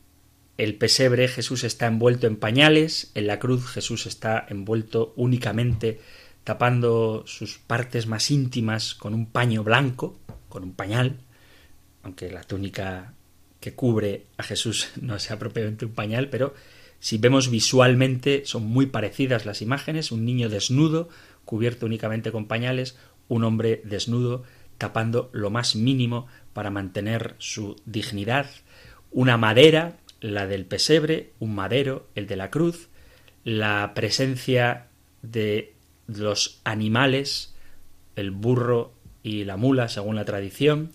[0.57, 6.01] el pesebre Jesús está envuelto en pañales, en la cruz Jesús está envuelto únicamente
[6.45, 10.19] tapando sus partes más íntimas con un paño blanco,
[10.53, 11.17] con un pañal,
[12.03, 13.15] aunque la túnica
[13.59, 16.53] que cubre a Jesús no sea propiamente un pañal, pero
[17.01, 21.09] si vemos visualmente son muy parecidas las imágenes, un niño desnudo,
[21.47, 24.45] cubierto únicamente con pañales, un hombre desnudo,
[24.77, 28.47] tapando lo más mínimo para mantener su dignidad,
[29.11, 32.89] una madera, la del pesebre, un madero, el de la cruz,
[33.43, 34.89] la presencia
[35.23, 35.73] de
[36.07, 37.55] los animales,
[38.17, 40.91] el burro y la mula, según la tradición,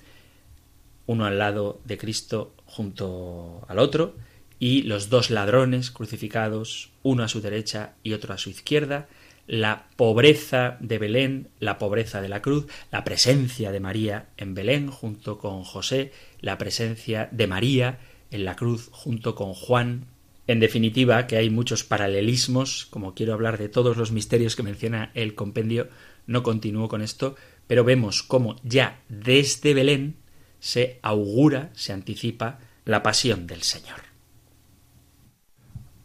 [1.05, 4.15] uno al lado de Cristo junto al otro,
[4.59, 9.07] y los dos ladrones crucificados, uno a su derecha y otro a su izquierda,
[9.47, 14.89] la pobreza de Belén, la pobreza de la cruz, la presencia de María en Belén
[14.89, 16.11] junto con José,
[16.41, 20.05] la presencia de María en la cruz junto con Juan.
[20.47, 25.11] En definitiva, que hay muchos paralelismos, como quiero hablar de todos los misterios que menciona
[25.13, 25.87] el compendio,
[26.25, 27.35] no continúo con esto,
[27.67, 30.15] pero vemos cómo ya desde Belén
[30.59, 34.07] se augura, se anticipa la pasión del Señor.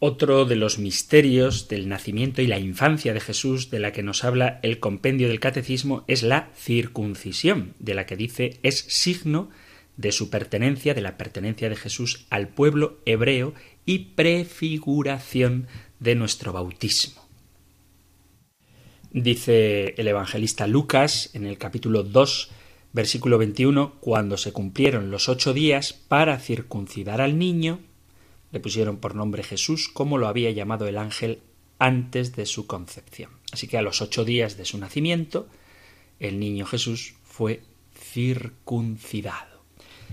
[0.05, 4.25] Otro de los misterios del nacimiento y la infancia de Jesús de la que nos
[4.25, 9.49] habla el compendio del catecismo es la circuncisión, de la que dice es signo
[9.97, 13.55] de su pertenencia, de la pertenencia de Jesús al pueblo hebreo
[13.87, 15.69] y prefiguración
[16.01, 17.22] de nuestro bautismo.
[19.15, 22.51] Dice el evangelista Lucas en el capítulo 2
[22.95, 23.95] Versículo 21.
[24.01, 27.81] Cuando se cumplieron los ocho días para circuncidar al niño,
[28.53, 31.41] le pusieron por nombre Jesús, como lo había llamado el ángel
[31.79, 33.31] antes de su concepción.
[33.51, 35.47] Así que a los ocho días de su nacimiento,
[36.19, 37.63] el niño Jesús fue
[37.95, 39.63] circuncidado.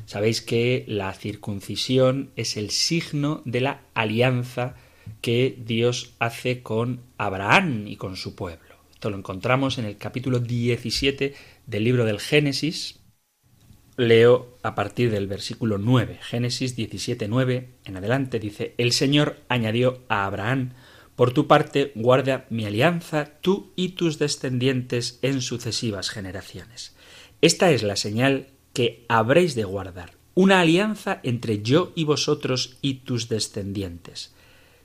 [0.06, 4.76] Sabéis que la circuncisión es el signo de la alianza
[5.22, 8.69] que Dios hace con Abraham y con su pueblo.
[9.00, 11.34] Esto lo encontramos en el capítulo 17
[11.66, 13.00] del libro del Génesis.
[13.96, 16.20] Leo a partir del versículo 9.
[16.22, 20.74] Génesis 17, 9 en adelante dice, El Señor añadió a Abraham,
[21.16, 26.94] por tu parte guarda mi alianza, tú y tus descendientes en sucesivas generaciones.
[27.40, 32.96] Esta es la señal que habréis de guardar, una alianza entre yo y vosotros y
[32.96, 34.36] tus descendientes.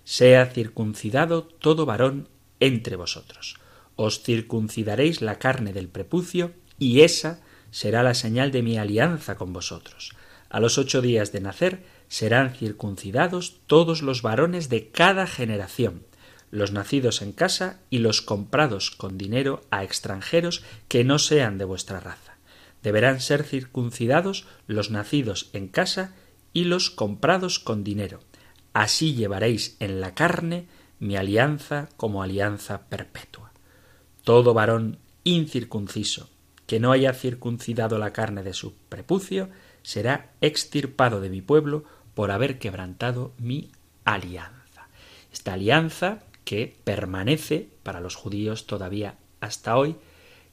[0.04, 2.28] Sea circuncidado todo varón
[2.60, 3.58] entre vosotros
[3.96, 7.40] os circuncidaréis la carne del prepucio, y esa
[7.70, 10.14] será la señal de mi alianza con vosotros.
[10.48, 16.04] A los ocho días de nacer serán circuncidados todos los varones de cada generación,
[16.50, 21.64] los nacidos en casa y los comprados con dinero a extranjeros que no sean de
[21.64, 22.34] vuestra raza.
[22.84, 26.14] deberán ser circuncidados los nacidos en casa
[26.52, 28.20] y los comprados con dinero.
[28.74, 30.66] Así llevaréis en la carne
[31.00, 33.43] mi alianza como alianza perpetua.
[34.24, 36.28] Todo varón incircunciso
[36.66, 39.50] que no haya circuncidado la carne de su prepucio
[39.82, 43.70] será extirpado de mi pueblo por haber quebrantado mi
[44.04, 44.88] alianza.
[45.32, 49.96] Esta alianza que permanece para los judíos todavía hasta hoy,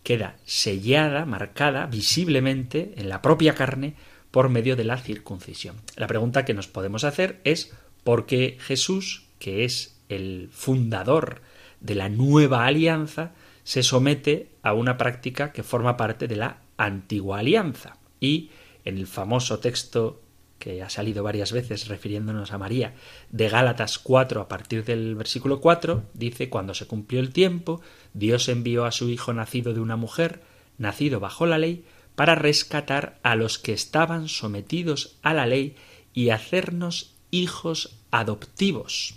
[0.04, 3.96] queda sellada, marcada visiblemente en la propia carne
[4.32, 5.76] por medio de la circuncisión.
[5.96, 11.42] La pregunta que nos podemos hacer es por qué Jesús, que es el fundador
[11.80, 13.34] de la nueva alianza,
[13.64, 17.98] se somete a una práctica que forma parte de la antigua alianza.
[18.20, 18.50] Y
[18.86, 20.22] en el famoso texto
[20.62, 22.94] que ha salido varias veces refiriéndonos a María,
[23.32, 27.82] de Gálatas 4 a partir del versículo 4, dice, cuando se cumplió el tiempo,
[28.14, 30.42] Dios envió a su Hijo nacido de una mujer,
[30.78, 31.84] nacido bajo la ley,
[32.16, 35.76] para rescatar a los que estaban sometidos a la ley
[36.14, 39.16] y hacernos hijos adoptivos.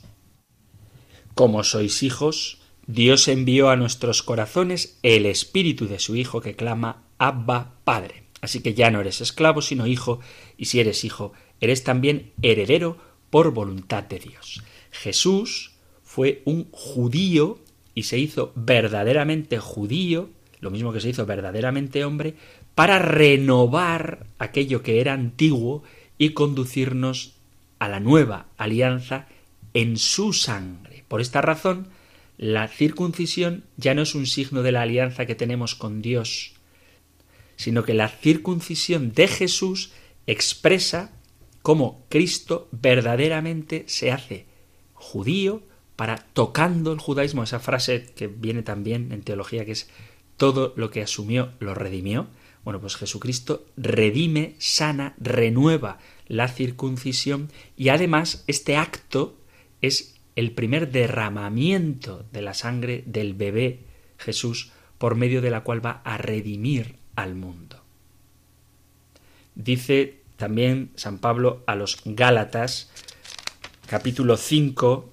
[1.34, 7.03] Como sois hijos, Dios envió a nuestros corazones el espíritu de su Hijo que clama
[7.18, 8.24] Abba Padre.
[8.41, 10.20] Así que ya no eres esclavo, sino hijo,
[10.59, 11.32] y si eres hijo,
[11.62, 12.99] eres también heredero
[13.30, 14.62] por voluntad de Dios.
[14.91, 15.72] Jesús
[16.03, 17.59] fue un judío
[17.95, 20.28] y se hizo verdaderamente judío,
[20.61, 22.35] lo mismo que se hizo verdaderamente hombre,
[22.74, 25.82] para renovar aquello que era antiguo
[26.18, 27.37] y conducirnos
[27.78, 29.26] a la nueva alianza
[29.72, 31.05] en su sangre.
[31.09, 31.89] Por esta razón,
[32.37, 36.55] la circuncisión ya no es un signo de la alianza que tenemos con Dios,
[37.57, 39.93] sino que la circuncisión de Jesús
[40.26, 41.12] expresa
[41.62, 44.47] cómo Cristo verdaderamente se hace
[44.93, 45.62] judío
[45.97, 49.89] para tocando el judaísmo, esa frase que viene también en teología que es
[50.37, 52.26] todo lo que asumió lo redimió.
[52.64, 59.39] Bueno, pues Jesucristo redime, sana, renueva la circuncisión y además este acto
[59.80, 63.80] es el primer derramamiento de la sangre del bebé
[64.18, 67.82] Jesús por medio de la cual va a redimir al mundo.
[69.55, 72.91] Dice también San Pablo a los Gálatas,
[73.87, 75.11] capítulo 5,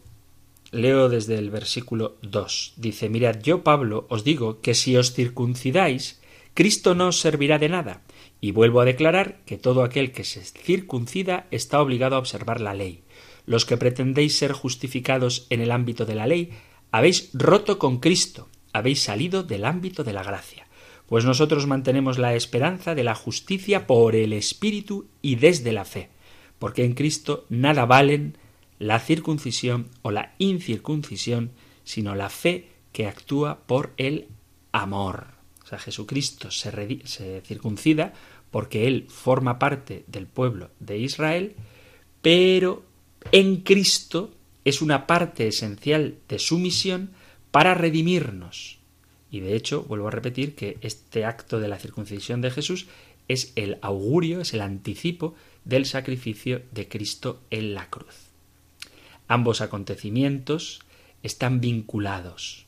[0.72, 2.74] leo desde el versículo 2.
[2.78, 6.22] Dice, mirad, yo Pablo os digo que si os circuncidáis,
[6.53, 8.01] Cristo no os servirá de nada.
[8.39, 12.74] Y vuelvo a declarar que todo aquel que se circuncida está obligado a observar la
[12.74, 13.03] ley.
[13.45, 16.51] Los que pretendéis ser justificados en el ámbito de la ley,
[16.91, 20.67] habéis roto con Cristo, habéis salido del ámbito de la gracia
[21.11, 26.07] pues nosotros mantenemos la esperanza de la justicia por el Espíritu y desde la fe,
[26.57, 28.37] porque en Cristo nada valen
[28.79, 31.51] la circuncisión o la incircuncisión,
[31.83, 34.29] sino la fe que actúa por el
[34.71, 35.27] amor.
[35.65, 36.71] O sea, Jesucristo se,
[37.03, 38.13] se circuncida
[38.49, 41.57] porque Él forma parte del pueblo de Israel,
[42.21, 42.83] pero
[43.32, 44.32] en Cristo
[44.65, 47.11] es una parte esencial de su misión
[47.51, 48.82] para redimirnos
[49.32, 52.88] y de hecho, vuelvo a repetir que este acto de la circuncisión de Jesús
[53.30, 58.30] es el augurio, es el anticipo del sacrificio de Cristo en la cruz.
[59.30, 60.82] Ambos acontecimientos
[61.24, 62.65] están vinculados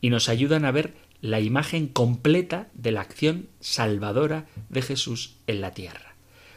[0.00, 5.60] y nos ayudan a ver la imagen completa de la acción salvadora de Jesús en
[5.60, 6.14] la tierra.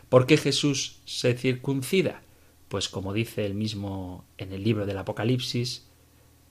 [0.08, 2.22] ¿Por qué Jesús se circuncida?
[2.72, 5.84] Pues como dice el mismo en el libro del Apocalipsis,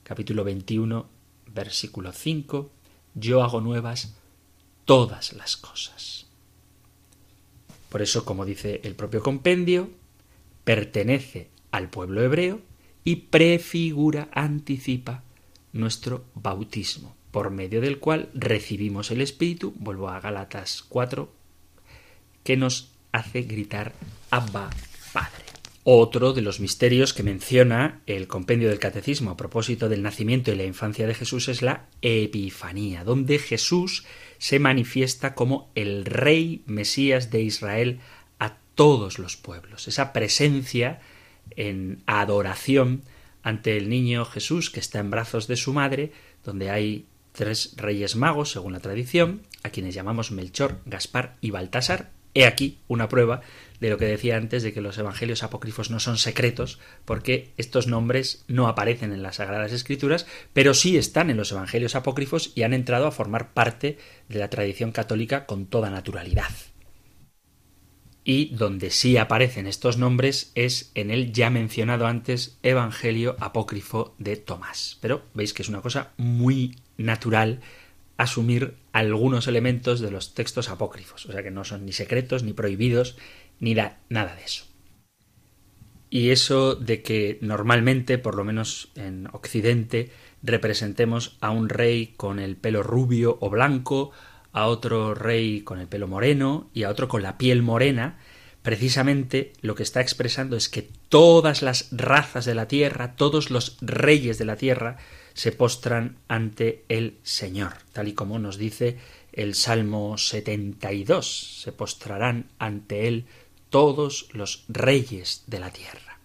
[0.03, 1.09] capítulo 21,
[1.47, 2.69] versículo 5,
[3.15, 4.15] yo hago nuevas
[4.85, 6.27] todas las cosas.
[7.89, 9.89] Por eso, como dice el propio compendio,
[10.63, 12.61] pertenece al pueblo hebreo
[13.03, 15.23] y prefigura, anticipa
[15.73, 21.33] nuestro bautismo, por medio del cual recibimos el Espíritu, vuelvo a Galatas 4,
[22.43, 23.93] que nos hace gritar
[24.29, 24.69] Abba.
[25.83, 30.55] Otro de los misterios que menciona el compendio del catecismo a propósito del nacimiento y
[30.55, 34.05] la infancia de Jesús es la Epifanía, donde Jesús
[34.37, 37.99] se manifiesta como el rey Mesías de Israel
[38.37, 39.87] a todos los pueblos.
[39.87, 41.01] Esa presencia
[41.55, 43.01] en adoración
[43.41, 46.11] ante el niño Jesús que está en brazos de su madre,
[46.45, 52.11] donde hay tres reyes magos, según la tradición, a quienes llamamos Melchor, Gaspar y Baltasar.
[52.33, 53.41] He aquí una prueba
[53.81, 57.87] de lo que decía antes de que los evangelios apócrifos no son secretos, porque estos
[57.87, 62.61] nombres no aparecen en las Sagradas Escrituras, pero sí están en los evangelios apócrifos y
[62.63, 63.97] han entrado a formar parte
[64.29, 66.51] de la tradición católica con toda naturalidad.
[68.23, 74.35] Y donde sí aparecen estos nombres es en el ya mencionado antes Evangelio apócrifo de
[74.35, 74.99] Tomás.
[75.01, 77.61] Pero veis que es una cosa muy natural
[78.17, 82.53] asumir algunos elementos de los textos apócrifos, o sea que no son ni secretos, ni
[82.53, 83.17] prohibidos,
[83.61, 84.65] ni nada de eso.
[86.09, 90.11] Y eso de que normalmente, por lo menos en Occidente,
[90.43, 94.11] representemos a un rey con el pelo rubio o blanco,
[94.51, 98.19] a otro rey con el pelo moreno y a otro con la piel morena,
[98.61, 103.77] precisamente lo que está expresando es que todas las razas de la tierra, todos los
[103.79, 104.97] reyes de la tierra,
[105.33, 108.97] se postran ante el Señor, tal y como nos dice
[109.31, 113.25] el Salmo 72, se postrarán ante Él
[113.71, 116.19] todos los reyes de la tierra.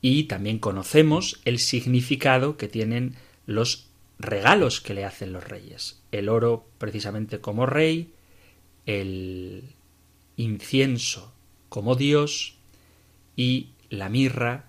[0.00, 3.14] Y también conocemos el significado que tienen
[3.46, 3.86] los
[4.18, 6.00] regalos que le hacen los reyes.
[6.10, 8.12] El oro precisamente como rey,
[8.86, 9.74] el
[10.36, 11.32] incienso
[11.68, 12.56] como Dios
[13.36, 14.64] y la mirra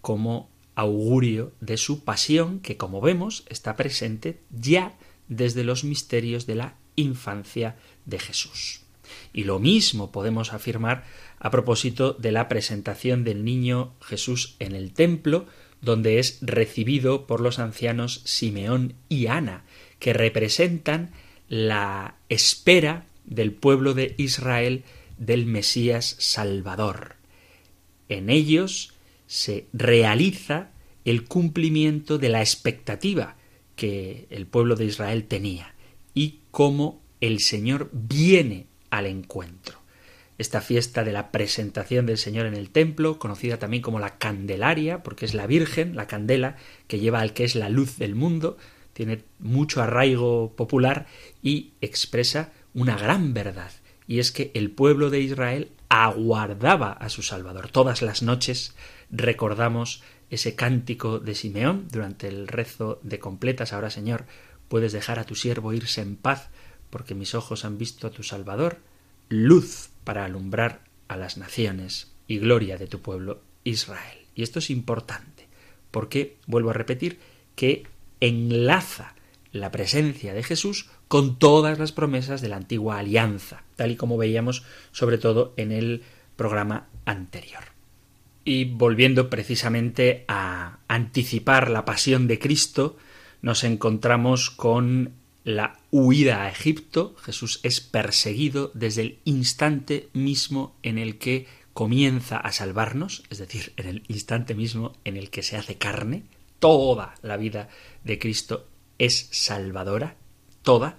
[0.00, 4.96] como augurio de su pasión que como vemos está presente ya
[5.28, 8.83] desde los misterios de la infancia de Jesús.
[9.32, 11.04] Y lo mismo podemos afirmar
[11.38, 15.46] a propósito de la presentación del niño Jesús en el templo,
[15.80, 19.64] donde es recibido por los ancianos Simeón y Ana,
[19.98, 21.12] que representan
[21.48, 24.84] la espera del pueblo de Israel
[25.18, 27.16] del Mesías Salvador.
[28.08, 28.94] En ellos
[29.26, 30.70] se realiza
[31.04, 33.36] el cumplimiento de la expectativa
[33.76, 35.74] que el pueblo de Israel tenía
[36.14, 38.66] y cómo el Señor viene
[38.96, 39.78] al encuentro.
[40.36, 45.02] Esta fiesta de la presentación del Señor en el templo, conocida también como la Candelaria,
[45.02, 46.56] porque es la Virgen, la candela,
[46.88, 48.56] que lleva al que es la luz del mundo,
[48.94, 51.06] tiene mucho arraigo popular
[51.42, 53.70] y expresa una gran verdad,
[54.08, 57.68] y es que el pueblo de Israel aguardaba a su Salvador.
[57.70, 58.74] Todas las noches
[59.10, 63.72] recordamos ese cántico de Simeón durante el rezo de completas.
[63.72, 64.24] Ahora, Señor,
[64.68, 66.50] puedes dejar a tu siervo irse en paz,
[66.94, 68.78] porque mis ojos han visto a tu Salvador,
[69.28, 74.18] luz para alumbrar a las naciones y gloria de tu pueblo Israel.
[74.36, 75.48] Y esto es importante,
[75.90, 77.18] porque, vuelvo a repetir,
[77.56, 77.88] que
[78.20, 79.16] enlaza
[79.50, 84.16] la presencia de Jesús con todas las promesas de la antigua alianza, tal y como
[84.16, 86.04] veíamos sobre todo en el
[86.36, 87.64] programa anterior.
[88.44, 92.96] Y volviendo precisamente a anticipar la pasión de Cristo,
[93.42, 97.14] nos encontramos con la huida a Egipto.
[97.22, 103.72] Jesús es perseguido desde el instante mismo en el que comienza a salvarnos, es decir,
[103.76, 106.24] en el instante mismo en el que se hace carne.
[106.58, 107.68] Toda la vida
[108.04, 108.68] de Cristo
[108.98, 110.16] es salvadora,
[110.62, 110.96] toda,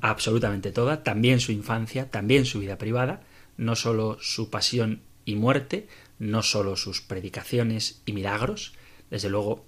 [0.00, 3.22] absolutamente toda, también su infancia, también su vida privada,
[3.56, 5.88] no sólo su pasión y muerte,
[6.18, 8.74] no sólo sus predicaciones y milagros,
[9.10, 9.64] desde luego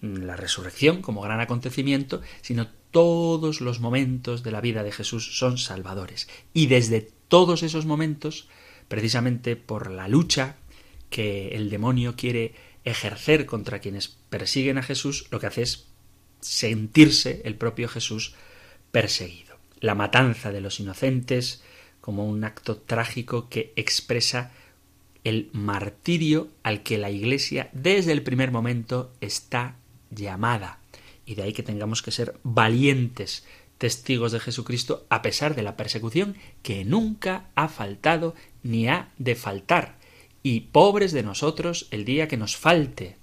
[0.00, 5.58] la resurrección como gran acontecimiento, sino todos los momentos de la vida de Jesús son
[5.58, 6.28] salvadores.
[6.54, 8.48] Y desde todos esos momentos,
[8.88, 10.56] precisamente por la lucha
[11.10, 15.86] que el demonio quiere ejercer contra quienes persiguen a Jesús, lo que hace es
[16.40, 18.34] sentirse el propio Jesús
[18.90, 19.56] perseguido.
[19.80, 21.62] La matanza de los inocentes
[22.00, 24.52] como un acto trágico que expresa
[25.24, 29.76] el martirio al que la Iglesia desde el primer momento está
[30.10, 30.78] llamada.
[31.28, 33.44] Y de ahí que tengamos que ser valientes
[33.76, 39.34] testigos de Jesucristo a pesar de la persecución que nunca ha faltado ni ha de
[39.34, 39.98] faltar.
[40.42, 43.18] Y pobres de nosotros el día que nos falte.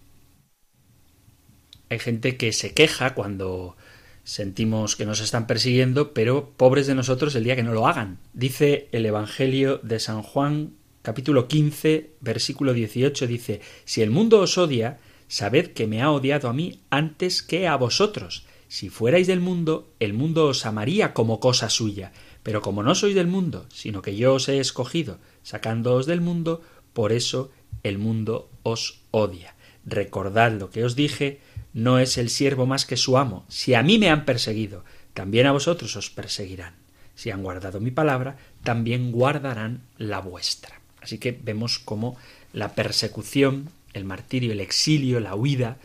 [1.89, 3.75] Hay gente que se queja cuando
[4.23, 8.19] sentimos que nos están persiguiendo, pero pobres de nosotros el día que no lo hagan.
[8.33, 14.59] Dice el Evangelio de San Juan capítulo 15 versículo 18 dice, Si el mundo os
[14.59, 18.45] odia, sabed que me ha odiado a mí antes que a vosotros.
[18.67, 22.11] Si fuerais del mundo, el mundo os amaría como cosa suya,
[22.43, 26.61] pero como no sois del mundo, sino que yo os he escogido, sacándoos del mundo,
[26.93, 27.51] por eso
[27.83, 29.55] el mundo os odia.
[29.85, 31.39] Recordad lo que os dije,
[31.73, 33.45] no es el siervo más que su amo.
[33.47, 36.73] Si a mí me han perseguido, también a vosotros os perseguirán.
[37.15, 40.81] Si han guardado mi palabra, también guardarán la vuestra.
[41.01, 42.17] Así que vemos cómo
[42.51, 45.79] la persecución, el martirio, el exilio, la huida,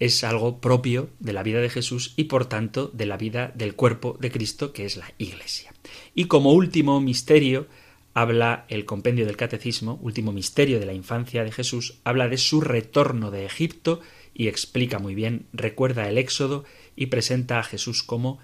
[0.00, 3.74] es algo propio de la vida de Jesús y por tanto de la vida del
[3.74, 5.72] cuerpo de Cristo, que es la Iglesia.
[6.14, 7.68] Y como último misterio,
[8.12, 12.60] habla el compendio del Catecismo, último misterio de la infancia de Jesús, habla de su
[12.60, 14.00] retorno de Egipto
[14.34, 16.64] y explica muy bien, recuerda el Éxodo
[16.96, 18.38] y presenta a Jesús como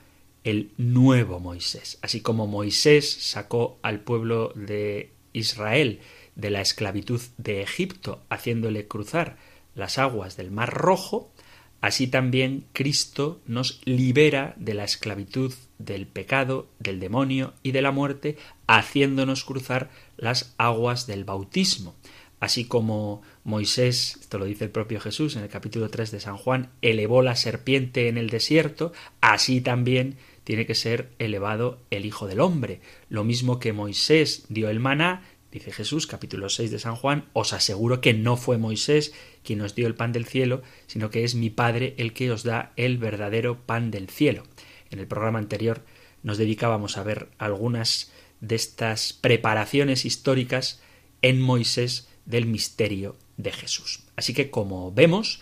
[0.45, 1.99] el nuevo Moisés.
[2.03, 6.01] Así como Moisés sacó al pueblo de Israel
[6.35, 9.37] de la esclavitud de Egipto, haciéndole cruzar
[9.75, 11.33] las aguas del Mar Rojo,
[11.81, 17.91] así también Cristo nos libera de la esclavitud del pecado, del demonio y de la
[17.91, 21.95] muerte, haciéndonos cruzar las aguas del bautismo.
[22.41, 26.39] Así como Moisés, esto lo dice el propio Jesús en el capítulo 3 de San
[26.39, 32.27] Juan, elevó la serpiente en el desierto, así también tiene que ser elevado el Hijo
[32.27, 32.81] del Hombre.
[33.11, 35.23] Lo mismo que Moisés dio el maná,
[35.53, 39.75] dice Jesús, capítulo 6 de San Juan, os aseguro que no fue Moisés quien nos
[39.75, 42.99] dio el pan del cielo, sino que es mi Padre el que os da el
[42.99, 44.45] verdadero pan del cielo.
[44.91, 45.85] En el programa anterior
[46.23, 50.81] nos dedicábamos a ver algunas de estas preparaciones históricas
[51.23, 54.05] en Moisés del misterio de Jesús.
[54.17, 55.41] Así que como vemos,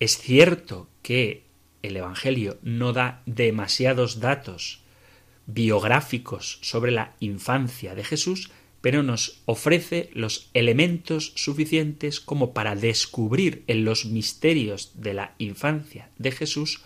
[0.00, 1.44] es cierto que
[1.82, 4.82] el Evangelio no da demasiados datos
[5.46, 13.64] biográficos sobre la infancia de Jesús, pero nos ofrece los elementos suficientes como para descubrir
[13.66, 16.82] en los misterios de la infancia de Jesús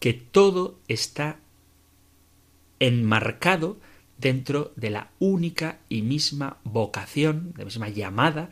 [0.00, 1.38] que todo está
[2.80, 3.78] enmarcado
[4.18, 8.50] dentro de la única y misma vocación, la misma llamada,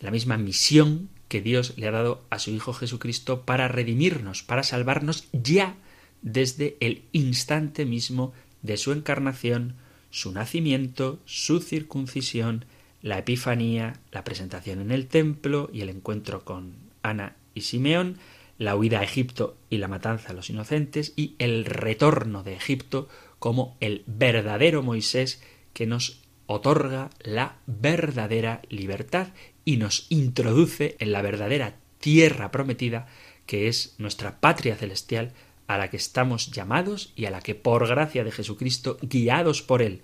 [0.00, 4.62] la misma misión que Dios le ha dado a su Hijo Jesucristo para redimirnos, para
[4.62, 5.76] salvarnos ya
[6.22, 9.76] desde el instante mismo de su encarnación,
[10.10, 12.64] su nacimiento, su circuncisión,
[13.02, 18.18] la Epifanía, la presentación en el templo y el encuentro con Ana y Simeón,
[18.58, 23.08] la huida a Egipto y la matanza a los inocentes y el retorno de Egipto
[23.38, 25.40] como el verdadero Moisés
[25.72, 29.28] que nos otorga la verdadera libertad
[29.64, 33.06] y nos introduce en la verdadera tierra prometida
[33.46, 35.32] que es nuestra patria celestial
[35.68, 39.82] a la que estamos llamados y a la que por gracia de Jesucristo, guiados por
[39.82, 40.02] Él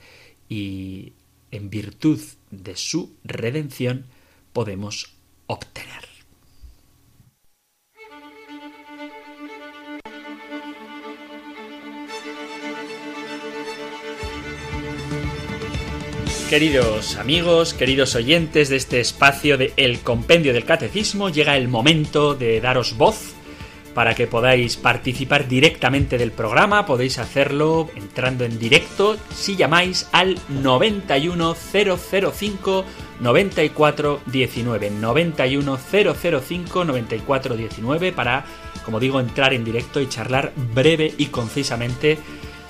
[0.49, 1.15] y
[1.51, 4.05] en virtud de su redención,
[4.53, 5.15] podemos
[5.47, 6.05] obtener.
[16.51, 22.35] Queridos amigos, queridos oyentes de este espacio de El Compendio del Catecismo, llega el momento
[22.35, 23.35] de daros voz
[23.95, 26.85] para que podáis participar directamente del programa.
[26.85, 32.85] Podéis hacerlo entrando en directo si llamáis al 91005
[33.21, 38.45] 9419 91005 9419 para,
[38.85, 42.19] como digo, entrar en directo y charlar breve y concisamente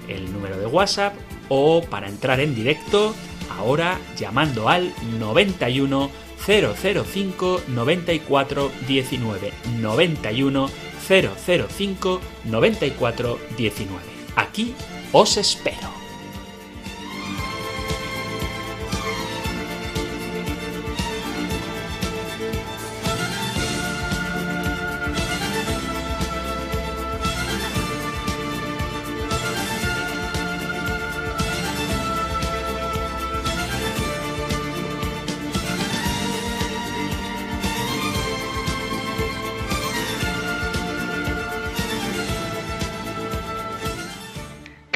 [0.08, 1.14] el número de WhatsApp,
[1.48, 3.14] o para entrar en directo,
[3.50, 6.10] ahora llamando al 91
[6.46, 10.70] 005 94 19 91
[11.08, 14.02] 005 94 19.
[14.36, 14.74] Aquí
[15.12, 16.03] os espero.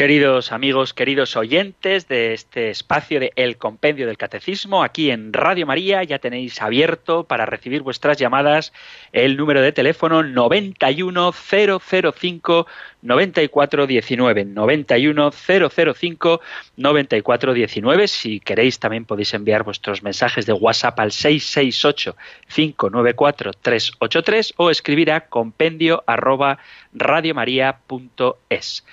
[0.08, 5.66] Queridos amigos, queridos oyentes de este espacio de El Compendio del Catecismo, aquí en Radio
[5.66, 8.72] María ya tenéis abierto para recibir vuestras llamadas
[9.12, 12.66] el número de teléfono 91005
[13.02, 16.40] 9419 91005
[16.78, 18.08] 9419.
[18.08, 22.16] Si queréis también podéis enviar vuestros mensajes de WhatsApp al 668
[22.48, 26.56] 594 383 o escribir a compendio arroba
[26.94, 28.84] radiomaria.es.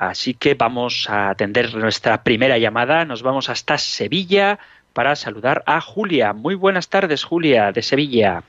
[0.00, 3.04] Así que vamos a atender nuestra primera llamada.
[3.04, 4.58] Nos vamos hasta Sevilla
[4.94, 6.32] para saludar a Julia.
[6.32, 8.42] Muy buenas tardes, Julia, de Sevilla.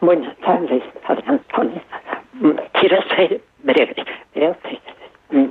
[0.00, 0.82] Buenas tardes,
[1.26, 1.82] Antonio.
[2.72, 3.96] Quiero hacer breve.
[4.32, 4.56] Pero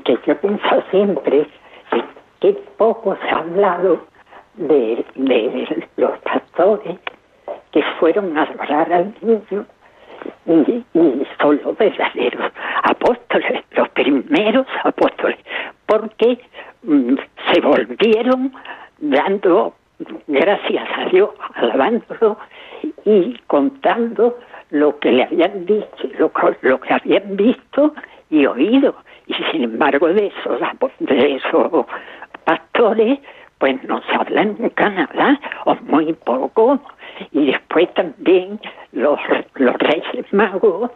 [0.03, 1.47] que yo pienso siempre
[2.39, 4.07] que, poco se ha hablado
[4.55, 5.05] de,
[5.97, 6.97] los pastores
[7.71, 9.67] que fueron a adorar al niño
[11.39, 12.51] son los verdaderos
[12.83, 15.37] apóstoles, los primeros apóstoles,
[15.85, 16.39] porque
[16.83, 17.15] mm,
[17.51, 18.53] se volvieron
[18.99, 19.73] dando
[20.27, 22.37] gracias a Dios, alabándolo
[23.05, 24.37] y contando
[24.69, 26.31] lo que le habían dicho, lo,
[26.61, 27.93] lo que habían visto
[28.29, 28.95] y oído.
[29.27, 30.59] Y sin embargo de esos,
[30.99, 31.85] de esos
[32.45, 33.19] pastores,
[33.57, 36.79] pues no se habla nunca nada, o muy poco.
[37.31, 38.59] Y después también
[38.91, 39.19] los,
[39.55, 40.91] los reyes magos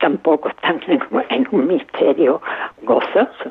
[0.00, 2.42] tampoco están en, un misterio
[2.82, 3.50] gozoso.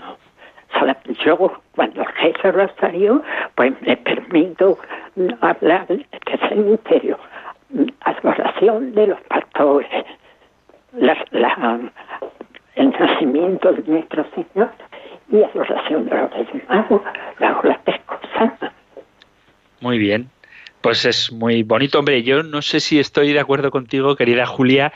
[1.26, 3.22] Yo, cuando reza Rosario,
[3.56, 4.78] pues me permito
[5.42, 7.18] hablar de ese misterio.
[8.02, 10.06] Adoración de los pastores,
[10.94, 11.80] la, la,
[12.76, 14.72] el nacimiento de nuestro Señor
[15.30, 17.02] y adoración de los Reyes Magos,
[17.40, 18.52] las tres cosas.
[19.80, 20.30] Muy bien.
[20.82, 22.24] Pues es muy bonito, hombre.
[22.24, 24.92] Yo no sé si estoy de acuerdo contigo, querida Julia,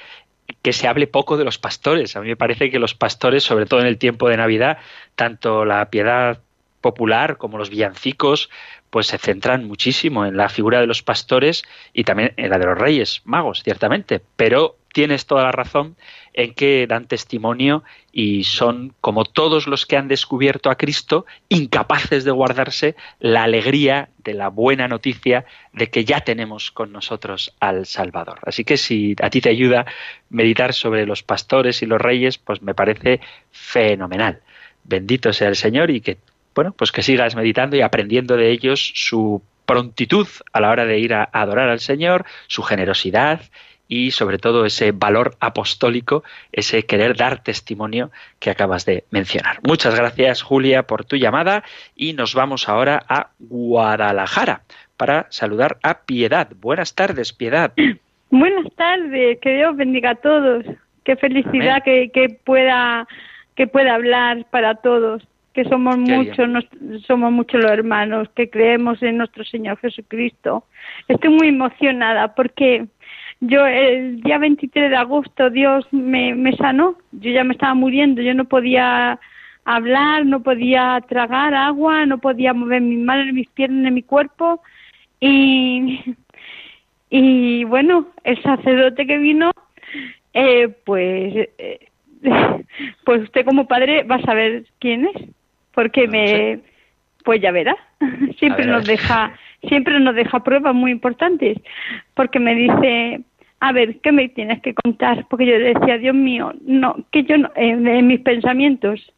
[0.64, 2.16] que se hable poco de los pastores.
[2.16, 4.80] A mí me parece que los pastores, sobre todo en el tiempo de Navidad,
[5.16, 6.42] tanto la piedad
[6.82, 8.50] popular como los villancicos,
[8.90, 11.64] pues se centran muchísimo en la figura de los pastores
[11.94, 14.22] y también en la de los reyes magos, ciertamente.
[14.36, 15.96] Pero tienes toda la razón
[16.36, 22.26] en que dan testimonio y son, como todos los que han descubierto a Cristo, incapaces
[22.26, 27.86] de guardarse la alegría de la buena noticia de que ya tenemos con nosotros al
[27.86, 28.40] Salvador.
[28.44, 29.86] Así que si a ti te ayuda
[30.30, 33.22] meditar sobre los pastores y los reyes, pues me parece
[33.52, 34.42] fenomenal.
[34.84, 36.18] Bendito sea el Señor y que,
[36.54, 41.00] bueno, pues que sigas meditando y aprendiendo de ellos su prontitud a la hora de
[41.00, 43.42] ir a adorar al Señor, su generosidad
[43.88, 49.60] y sobre todo ese valor apostólico, ese querer dar testimonio que acabas de mencionar.
[49.64, 51.64] Muchas gracias Julia por tu llamada
[51.96, 54.62] y nos vamos ahora a Guadalajara
[54.98, 56.50] para saludar a Piedad.
[56.60, 57.74] Buenas tardes, Piedad.
[58.30, 60.66] Buenas tardes, que Dios bendiga a todos.
[61.04, 63.08] Qué felicidad que, que, pueda
[63.56, 66.68] que pueda hablar para todos, que somos muchos,
[67.08, 70.66] somos muchos los hermanos que creemos en nuestro Señor Jesucristo.
[71.08, 72.88] Estoy muy emocionada porque
[73.42, 78.22] yo el día 23 de agosto Dios me, me sanó, yo ya me estaba muriendo,
[78.22, 79.20] yo no podía
[79.66, 84.62] hablar, no podía tragar agua, no podía mover mis manos, mis piernas, mi cuerpo.
[85.20, 86.16] Y,
[87.10, 89.52] y bueno, el sacerdote que vino,
[90.34, 91.88] eh, pues, eh,
[93.06, 95.30] pues usted como padre va a saber quién es,
[95.74, 96.60] porque me,
[97.24, 97.76] pues ya verá,
[98.38, 99.34] siempre nos deja
[99.68, 101.58] siempre nos deja pruebas muy importantes,
[102.14, 103.22] porque me dice,
[103.60, 105.26] a ver, ¿qué me tienes que contar?
[105.30, 109.14] Porque yo decía, Dios mío, no, que yo no, en, mis pensamientos,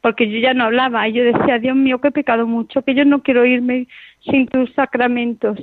[0.00, 2.94] porque yo ya no hablaba, y yo decía, Dios mío, que he pecado mucho, que
[2.94, 3.86] yo no quiero irme
[4.24, 5.58] sin tus sacramentos.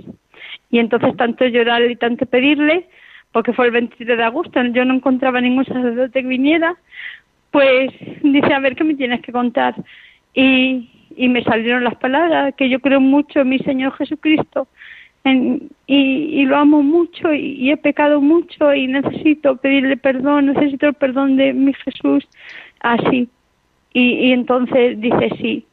[0.72, 2.88] Y entonces tanto llorar y tanto pedirle,
[3.32, 6.78] porque fue el 23 de agosto, yo no encontraba ningún sacerdote que viniera,
[7.52, 7.92] pues
[8.24, 9.76] dice, a ver, ¿qué me tienes que contar?
[10.34, 14.68] Y, y me salieron las palabras, que yo creo mucho en mi Señor Jesucristo
[15.26, 20.94] y, y, lo amo mucho y, he pecado mucho y necesito pedirle perdón, necesito el
[20.94, 22.28] perdón de mi Jesús,
[22.80, 23.30] así.
[23.94, 25.66] Y, y entonces dice sí.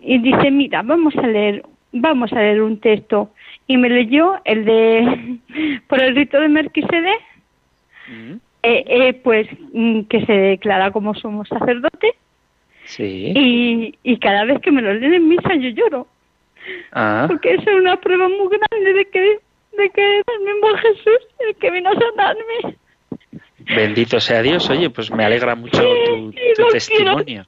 [0.00, 3.30] Y dice, mira, vamos a leer, vamos a leer un texto.
[3.66, 5.38] Y me leyó el de,
[5.88, 7.20] por el rito de Melquisedec,
[8.08, 8.32] mm.
[8.62, 12.14] eh, eh, pues mm, que se declara como somos sacerdote
[12.86, 13.32] Sí.
[13.34, 16.06] Y, y cada vez que me lo leen en misa yo lloro.
[16.92, 17.26] Ah.
[17.28, 19.38] Porque es una prueba muy grande de que,
[19.76, 22.76] de que es el mismo Jesús el que vino a sanarme.
[23.58, 24.68] Bendito sea Dios.
[24.70, 26.32] Oye, pues me alegra mucho tu,
[26.70, 27.44] testimonio.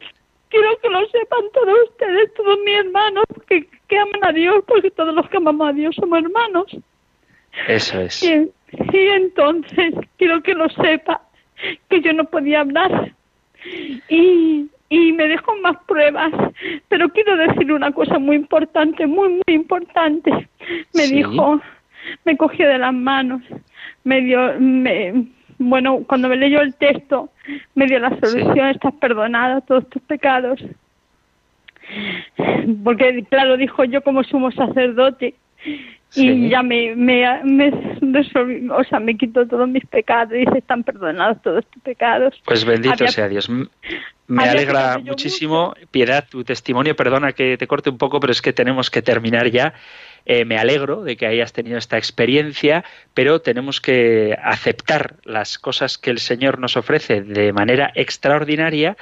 [0.49, 4.91] Quiero, que lo sepan todos ustedes, todos mis hermanos, que, que aman a Dios, porque
[4.91, 6.76] todos los que amamos a Dios somos hermanos.
[7.68, 8.22] Eso es.
[8.22, 8.51] Y,
[8.93, 11.20] y entonces quiero que lo sepa,
[11.89, 13.12] que yo no podía hablar.
[14.09, 16.32] Y, y me dejó más pruebas.
[16.89, 20.49] Pero quiero decir una cosa muy importante, muy, muy importante.
[20.95, 21.61] Me dijo,
[22.24, 23.43] me cogió de las manos,
[24.05, 25.26] me dio, me,
[25.59, 27.30] bueno, cuando me leyó el texto,
[27.74, 30.61] me dio la solución, estás perdonada, todos tus pecados.
[32.84, 35.34] Porque, claro, dijo yo como sumo sacerdote,
[36.14, 37.70] y ya me, me, me
[38.70, 42.34] o sea, me quitó todos mis pecados y se están perdonados todos tus pecados.
[42.44, 43.50] Pues bendito sea Dios.
[44.28, 46.96] Me alegra muchísimo, Piedad, tu testimonio.
[46.96, 49.74] Perdona que te corte un poco, pero es que tenemos que terminar ya.
[50.26, 52.84] Eh, me alegro de que hayas tenido esta experiencia,
[53.14, 58.96] pero tenemos que aceptar las cosas que el Señor nos ofrece de manera extraordinaria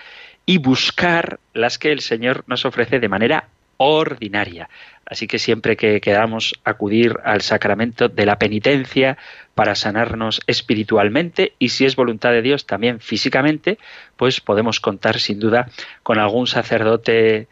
[0.44, 3.48] y buscar las que el Señor nos ofrece de manera
[3.78, 4.68] ordinaria.
[5.06, 9.16] Así que siempre que queramos acudir al sacramento de la penitencia
[9.54, 13.78] para sanarnos espiritualmente y si es voluntad de Dios también físicamente,
[14.16, 15.70] pues podemos contar sin duda
[16.02, 17.46] con algún sacerdote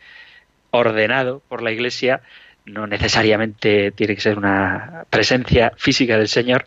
[0.72, 2.22] ordenado por la Iglesia.
[2.66, 6.66] No necesariamente tiene que ser una presencia física del Señor,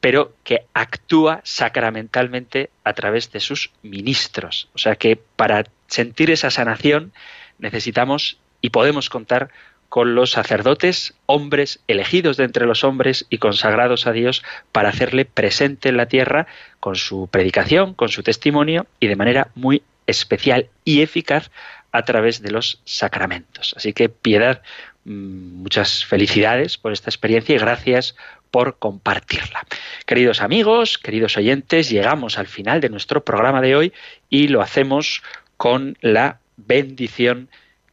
[0.00, 4.68] pero que actúa sacramentalmente a través de sus ministros.
[4.74, 7.12] O sea que para sentir esa sanación
[7.58, 9.50] necesitamos y podemos contar
[9.88, 15.24] con los sacerdotes, hombres elegidos de entre los hombres y consagrados a Dios para hacerle
[15.24, 16.46] presente en la tierra
[16.80, 21.50] con su predicación, con su testimonio y de manera muy especial y eficaz
[21.92, 23.74] a través de los sacramentos.
[23.76, 24.62] Así que piedad,
[25.04, 28.14] mm, muchas felicidades por esta experiencia y gracias
[28.50, 29.66] por compartirla.
[30.06, 33.92] Queridos amigos, queridos oyentes, llegamos al final de nuestro programa de hoy
[34.28, 35.22] y lo hacemos
[35.56, 37.48] con la bendición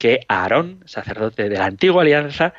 [0.06, 2.54] que Aarón, sacerdote de la antigua alianza,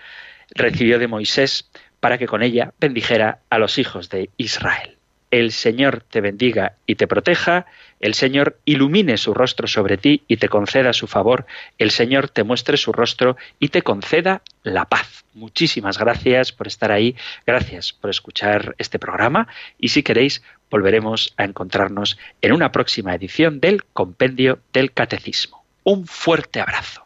[0.53, 1.71] recibió de Moisés
[2.01, 4.97] para que con ella bendijera a los hijos de Israel.
[5.31, 7.67] El Señor te bendiga y te proteja,
[8.01, 11.47] el Señor ilumine su rostro sobre ti y te conceda su favor,
[11.79, 15.25] el Señor te muestre su rostro y te conceda la paz.
[15.33, 17.15] Muchísimas gracias por estar ahí,
[17.47, 19.47] gracias por escuchar este programa
[19.79, 25.65] y si queréis volveremos a encontrarnos en una próxima edición del Compendio del Catecismo.
[25.85, 27.06] Un fuerte abrazo.